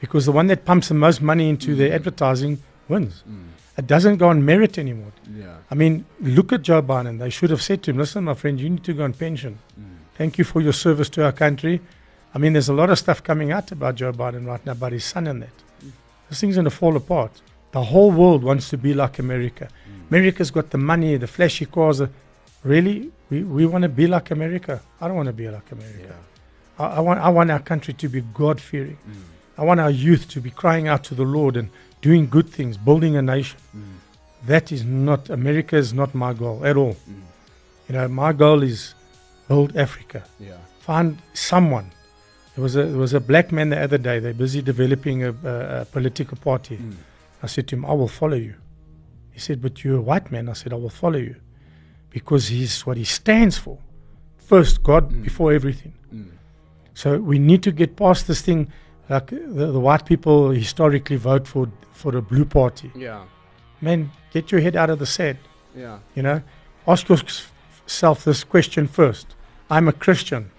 because 0.00 0.24
the 0.26 0.32
one 0.32 0.46
that 0.48 0.64
pumps 0.64 0.88
the 0.88 0.94
most 0.94 1.20
money 1.22 1.48
into 1.48 1.74
their 1.74 1.90
Mm. 1.90 1.94
advertising 1.98 2.58
wins. 2.88 3.22
Mm. 3.28 3.44
It 3.78 3.86
doesn't 3.86 4.16
go 4.18 4.28
on 4.28 4.44
merit 4.44 4.76
anymore. 4.78 5.12
Yeah. 5.42 5.58
I 5.70 5.74
mean, 5.76 6.04
look 6.20 6.52
at 6.52 6.62
Joe 6.62 6.82
Biden. 6.82 7.18
They 7.18 7.30
should 7.30 7.50
have 7.50 7.62
said 7.62 7.82
to 7.84 7.90
him, 7.92 7.98
listen, 7.98 8.24
my 8.24 8.34
friend, 8.34 8.58
you 8.60 8.68
need 8.68 8.84
to 8.84 8.92
go 8.92 9.04
on 9.04 9.12
pension. 9.12 9.52
Mm. 9.80 9.84
Thank 10.18 10.36
you 10.38 10.44
for 10.44 10.60
your 10.60 10.72
service 10.72 11.08
to 11.10 11.24
our 11.24 11.32
country. 11.32 11.80
I 12.34 12.38
mean, 12.38 12.52
there's 12.52 12.68
a 12.68 12.74
lot 12.74 12.90
of 12.90 12.98
stuff 12.98 13.22
coming 13.22 13.52
out 13.52 13.72
about 13.72 13.94
Joe 13.96 14.12
Biden 14.12 14.46
right 14.46 14.64
now, 14.64 14.72
about 14.72 14.92
his 14.92 15.04
son 15.04 15.26
and 15.26 15.42
that. 15.42 15.56
Mm. 15.82 15.92
This 16.28 16.40
thing's 16.40 16.56
going 16.56 16.64
to 16.64 16.70
fall 16.70 16.96
apart. 16.96 17.32
The 17.72 17.82
whole 17.82 18.10
world 18.10 18.44
wants 18.44 18.68
to 18.70 18.78
be 18.78 18.94
like 18.94 19.18
America. 19.18 19.68
Mm. 19.68 20.08
America's 20.10 20.50
got 20.50 20.70
the 20.70 20.78
money, 20.78 21.16
the 21.16 21.26
flashy 21.26 21.66
cars. 21.66 22.02
Really? 22.62 23.10
We, 23.30 23.42
we 23.42 23.66
want 23.66 23.82
to 23.82 23.88
be 23.88 24.06
like 24.06 24.30
America? 24.30 24.80
I 25.00 25.08
don't 25.08 25.16
want 25.16 25.28
to 25.28 25.32
be 25.32 25.48
like 25.48 25.70
America. 25.72 26.14
Yeah. 26.78 26.84
I, 26.84 26.96
I, 26.96 27.00
want, 27.00 27.20
I 27.20 27.28
want 27.28 27.50
our 27.50 27.60
country 27.60 27.94
to 27.94 28.08
be 28.08 28.20
God 28.20 28.60
fearing. 28.60 28.98
Mm. 29.08 29.22
I 29.58 29.64
want 29.64 29.80
our 29.80 29.90
youth 29.90 30.28
to 30.28 30.40
be 30.40 30.50
crying 30.50 30.86
out 30.86 31.04
to 31.04 31.14
the 31.14 31.24
Lord 31.24 31.56
and 31.56 31.70
doing 32.00 32.28
good 32.28 32.48
things, 32.48 32.76
building 32.76 33.16
a 33.16 33.22
nation. 33.22 33.58
Mm. 33.76 33.82
That 34.46 34.70
is 34.70 34.84
not, 34.84 35.30
America 35.30 35.76
is 35.76 35.92
not 35.92 36.14
my 36.14 36.32
goal 36.32 36.64
at 36.64 36.76
all. 36.76 36.96
Mm. 37.10 37.22
You 37.88 37.94
know, 37.94 38.08
my 38.08 38.32
goal 38.32 38.62
is 38.62 38.94
build 39.48 39.76
Africa. 39.76 40.24
Yeah. 40.38 40.58
Find 40.80 41.18
someone 41.34 41.90
There 42.58 42.64
was 42.64 42.74
a 42.74 42.86
there 42.86 42.98
was 42.98 43.14
a 43.14 43.20
black 43.20 43.52
man 43.52 43.68
the 43.70 43.80
other 43.80 43.98
day. 43.98 44.18
They're 44.18 44.34
busy 44.34 44.60
developing 44.62 45.22
a, 45.22 45.30
a, 45.44 45.80
a 45.82 45.84
political 45.84 46.36
party. 46.36 46.76
Mm. 46.76 46.94
I 47.40 47.46
said 47.46 47.68
to 47.68 47.76
him, 47.76 47.84
"I 47.84 47.92
will 47.92 48.08
follow 48.08 48.34
you." 48.36 48.56
He 49.30 49.38
said, 49.38 49.62
"But 49.62 49.84
you're 49.84 49.98
a 49.98 50.00
white 50.00 50.32
man." 50.32 50.48
I 50.48 50.54
said, 50.54 50.72
"I 50.72 50.76
will 50.76 50.90
follow 50.90 51.20
you," 51.20 51.36
because 52.10 52.48
he's 52.48 52.84
what 52.84 52.96
he 52.96 53.04
stands 53.04 53.58
for. 53.58 53.78
First, 54.38 54.82
God 54.82 55.12
Mm. 55.12 55.22
before 55.22 55.52
everything. 55.52 55.92
Mm. 56.12 56.30
So 56.94 57.18
we 57.20 57.38
need 57.38 57.62
to 57.62 57.70
get 57.70 57.94
past 57.94 58.26
this 58.26 58.42
thing. 58.42 58.72
Like 59.08 59.28
the, 59.28 59.70
the 59.76 59.78
white 59.88 60.04
people 60.04 60.50
historically 60.50 61.16
vote 61.16 61.46
for 61.46 61.68
for 61.92 62.16
a 62.16 62.22
blue 62.22 62.44
party. 62.44 62.90
Yeah. 62.96 63.22
Man, 63.80 64.10
get 64.32 64.50
your 64.50 64.60
head 64.60 64.74
out 64.74 64.90
of 64.90 64.98
the 64.98 65.06
sand. 65.06 65.38
Yeah. 65.76 65.98
You 66.16 66.22
know, 66.24 66.42
ask 66.88 67.08
yourself 67.08 68.24
this 68.24 68.42
question 68.42 68.88
first. 68.88 69.36
I'm 69.70 69.86
a 69.86 69.92
Christian. 69.92 70.50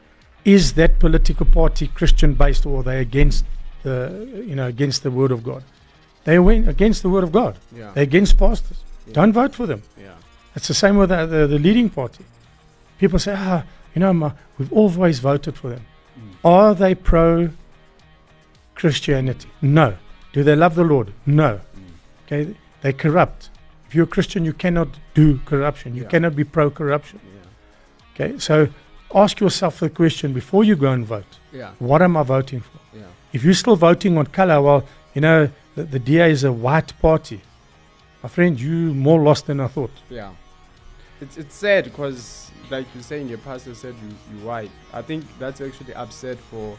Is 0.55 0.73
that 0.73 0.91
political 0.99 1.45
party 1.45 1.85
Christian 1.99 2.33
based 2.33 2.65
or 2.65 2.79
are 2.79 2.83
they 2.89 2.99
against 2.99 3.45
the 3.83 3.95
you 4.49 4.55
know 4.59 4.67
against 4.75 4.99
the 5.03 5.11
word 5.19 5.31
of 5.31 5.41
God? 5.43 5.63
They 6.23 6.39
went 6.39 6.67
against 6.75 6.99
the 7.03 7.09
word 7.09 7.23
of 7.23 7.31
God. 7.31 7.53
Yeah. 7.75 7.91
They're 7.93 8.03
against 8.11 8.37
pastors. 8.37 8.79
Yeah. 9.07 9.13
Don't 9.17 9.33
vote 9.41 9.53
for 9.59 9.65
them. 9.71 9.81
Yeah. 10.05 10.15
It's 10.55 10.67
the 10.67 10.73
same 10.83 10.95
with 10.97 11.09
the, 11.09 11.25
the, 11.25 11.47
the 11.47 11.59
leading 11.59 11.89
party. 11.89 12.23
People 13.01 13.19
say, 13.19 13.33
ah, 13.37 13.63
you 13.93 13.99
know, 14.03 14.13
ma, 14.13 14.31
we've 14.57 14.73
always 14.73 15.19
voted 15.19 15.55
for 15.61 15.69
them. 15.69 15.83
Mm. 16.17 16.49
Are 16.57 16.73
they 16.75 16.93
pro 16.95 17.49
Christianity? 18.75 19.49
No. 19.61 19.95
Do 20.33 20.43
they 20.43 20.55
love 20.55 20.75
the 20.75 20.83
Lord? 20.83 21.13
No. 21.25 21.51
Mm. 21.77 21.91
Okay, 22.25 22.55
they 22.81 22.93
corrupt. 22.93 23.49
If 23.87 23.95
you're 23.95 24.03
a 24.11 24.13
Christian, 24.17 24.45
you 24.45 24.53
cannot 24.53 24.89
do 25.13 25.39
corruption. 25.45 25.95
You 25.95 26.03
Yeah. 26.03 26.09
cannot 26.09 26.35
be 26.35 26.43
pro 26.43 26.69
corruption. 26.69 27.19
Okay, 28.13 28.37
so 28.37 28.67
ask 29.13 29.39
yourself 29.39 29.79
the 29.79 29.89
question 29.89 30.33
before 30.33 30.63
you 30.63 30.75
go 30.75 30.91
and 30.91 31.05
vote 31.05 31.39
Yeah. 31.51 31.71
what 31.79 32.01
am 32.01 32.15
I 32.17 32.23
voting 32.23 32.61
for? 32.61 32.79
Yeah. 32.93 33.03
If 33.33 33.43
you're 33.43 33.53
still 33.53 33.75
voting 33.75 34.17
on 34.17 34.27
color, 34.27 34.61
well, 34.61 34.83
you 35.13 35.21
know, 35.21 35.49
the, 35.75 35.83
the 35.83 35.99
DA 35.99 36.29
is 36.31 36.43
a 36.43 36.51
white 36.51 36.93
party. 36.99 37.41
My 38.23 38.29
friend, 38.29 38.59
you 38.59 38.93
more 38.93 39.19
lost 39.21 39.47
than 39.47 39.59
I 39.59 39.67
thought. 39.67 39.91
Yeah. 40.09 40.31
It's 41.21 41.37
it's 41.37 41.55
sad 41.55 41.85
because 41.85 42.51
like 42.69 42.85
you're 42.93 43.03
saying 43.03 43.27
your 43.27 43.39
pastor 43.39 43.75
said 43.75 43.95
you 44.03 44.09
you 44.31 44.45
white. 44.45 44.71
I 44.93 45.01
think 45.01 45.25
that's 45.37 45.59
actually 45.59 45.93
upset 45.93 46.37
for 46.37 46.77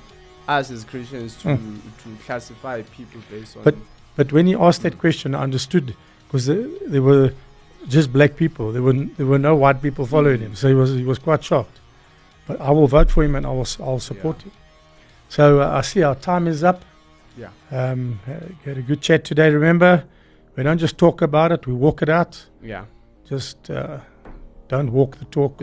us 0.48 0.70
as 0.70 0.84
Christians 0.84 1.36
to 1.42 1.56
hmm. 1.56 1.78
to 2.02 2.24
classify 2.24 2.82
people 2.82 3.20
based 3.30 3.56
on 3.56 3.64
But- 3.64 3.76
But 4.16 4.32
when 4.32 4.46
he 4.46 4.54
asked 4.54 4.82
that 4.82 4.98
question, 4.98 5.34
I 5.34 5.42
understood 5.42 5.94
because 6.26 6.46
there 6.46 7.02
were 7.02 7.32
just 7.88 8.12
black 8.12 8.36
people. 8.36 8.72
There 8.72 8.82
were 8.82 8.92
there 8.92 9.26
were 9.26 9.38
no 9.38 9.54
white 9.56 9.80
people 9.82 10.04
following 10.06 10.38
hmm. 10.38 10.46
him, 10.46 10.54
so 10.54 10.68
he 10.68 10.74
was 10.74 10.90
he 10.94 11.04
was 11.04 11.18
quite 11.18 11.42
shocked. 11.44 11.80
But 12.50 12.60
I 12.60 12.70
will 12.70 12.86
vote 12.88 13.10
for 13.10 13.22
him 13.22 13.34
and 13.36 13.46
I 13.46 13.50
will 13.50 13.60
s- 13.72 13.78
I'll 13.80 14.00
support 14.00 14.36
Yeah. 14.38 14.44
him. 14.44 14.52
So 15.28 15.60
uh, 15.60 15.78
I 15.78 15.82
see 15.82 16.02
our 16.02 16.16
time 16.16 16.46
is 16.48 16.62
up. 16.64 16.84
Yeah. 17.38 17.50
Um, 17.70 18.18
had 18.64 18.76
a 18.78 18.82
good 18.82 19.00
chat 19.00 19.24
today. 19.24 19.50
Remember, 19.50 20.04
we 20.56 20.62
don't 20.64 20.78
just 20.78 20.98
talk 20.98 21.22
about 21.22 21.52
it; 21.52 21.66
we 21.66 21.72
walk 21.74 22.02
it 22.02 22.08
out. 22.08 22.46
yeah. 22.62 22.84
Just 23.28 23.70
uh, 23.70 23.98
don't 24.68 24.90
walk 24.90 25.18
the 25.18 25.24
talk. 25.26 25.62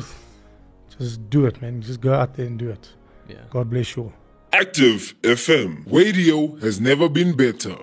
just 0.97 1.29
do 1.29 1.45
it, 1.45 1.61
man. 1.61 1.81
Just 1.81 1.99
go 1.99 2.13
out 2.13 2.35
there 2.35 2.45
and 2.47 2.57
do 2.57 2.69
it. 2.69 2.93
Yeah. 3.27 3.35
God 3.49 3.69
bless 3.69 3.95
you 3.95 4.03
all. 4.03 4.13
Active 4.53 5.13
FM. 5.23 5.83
Radio 5.91 6.55
has 6.61 6.79
never 6.79 7.09
been 7.09 7.35
better. 7.35 7.77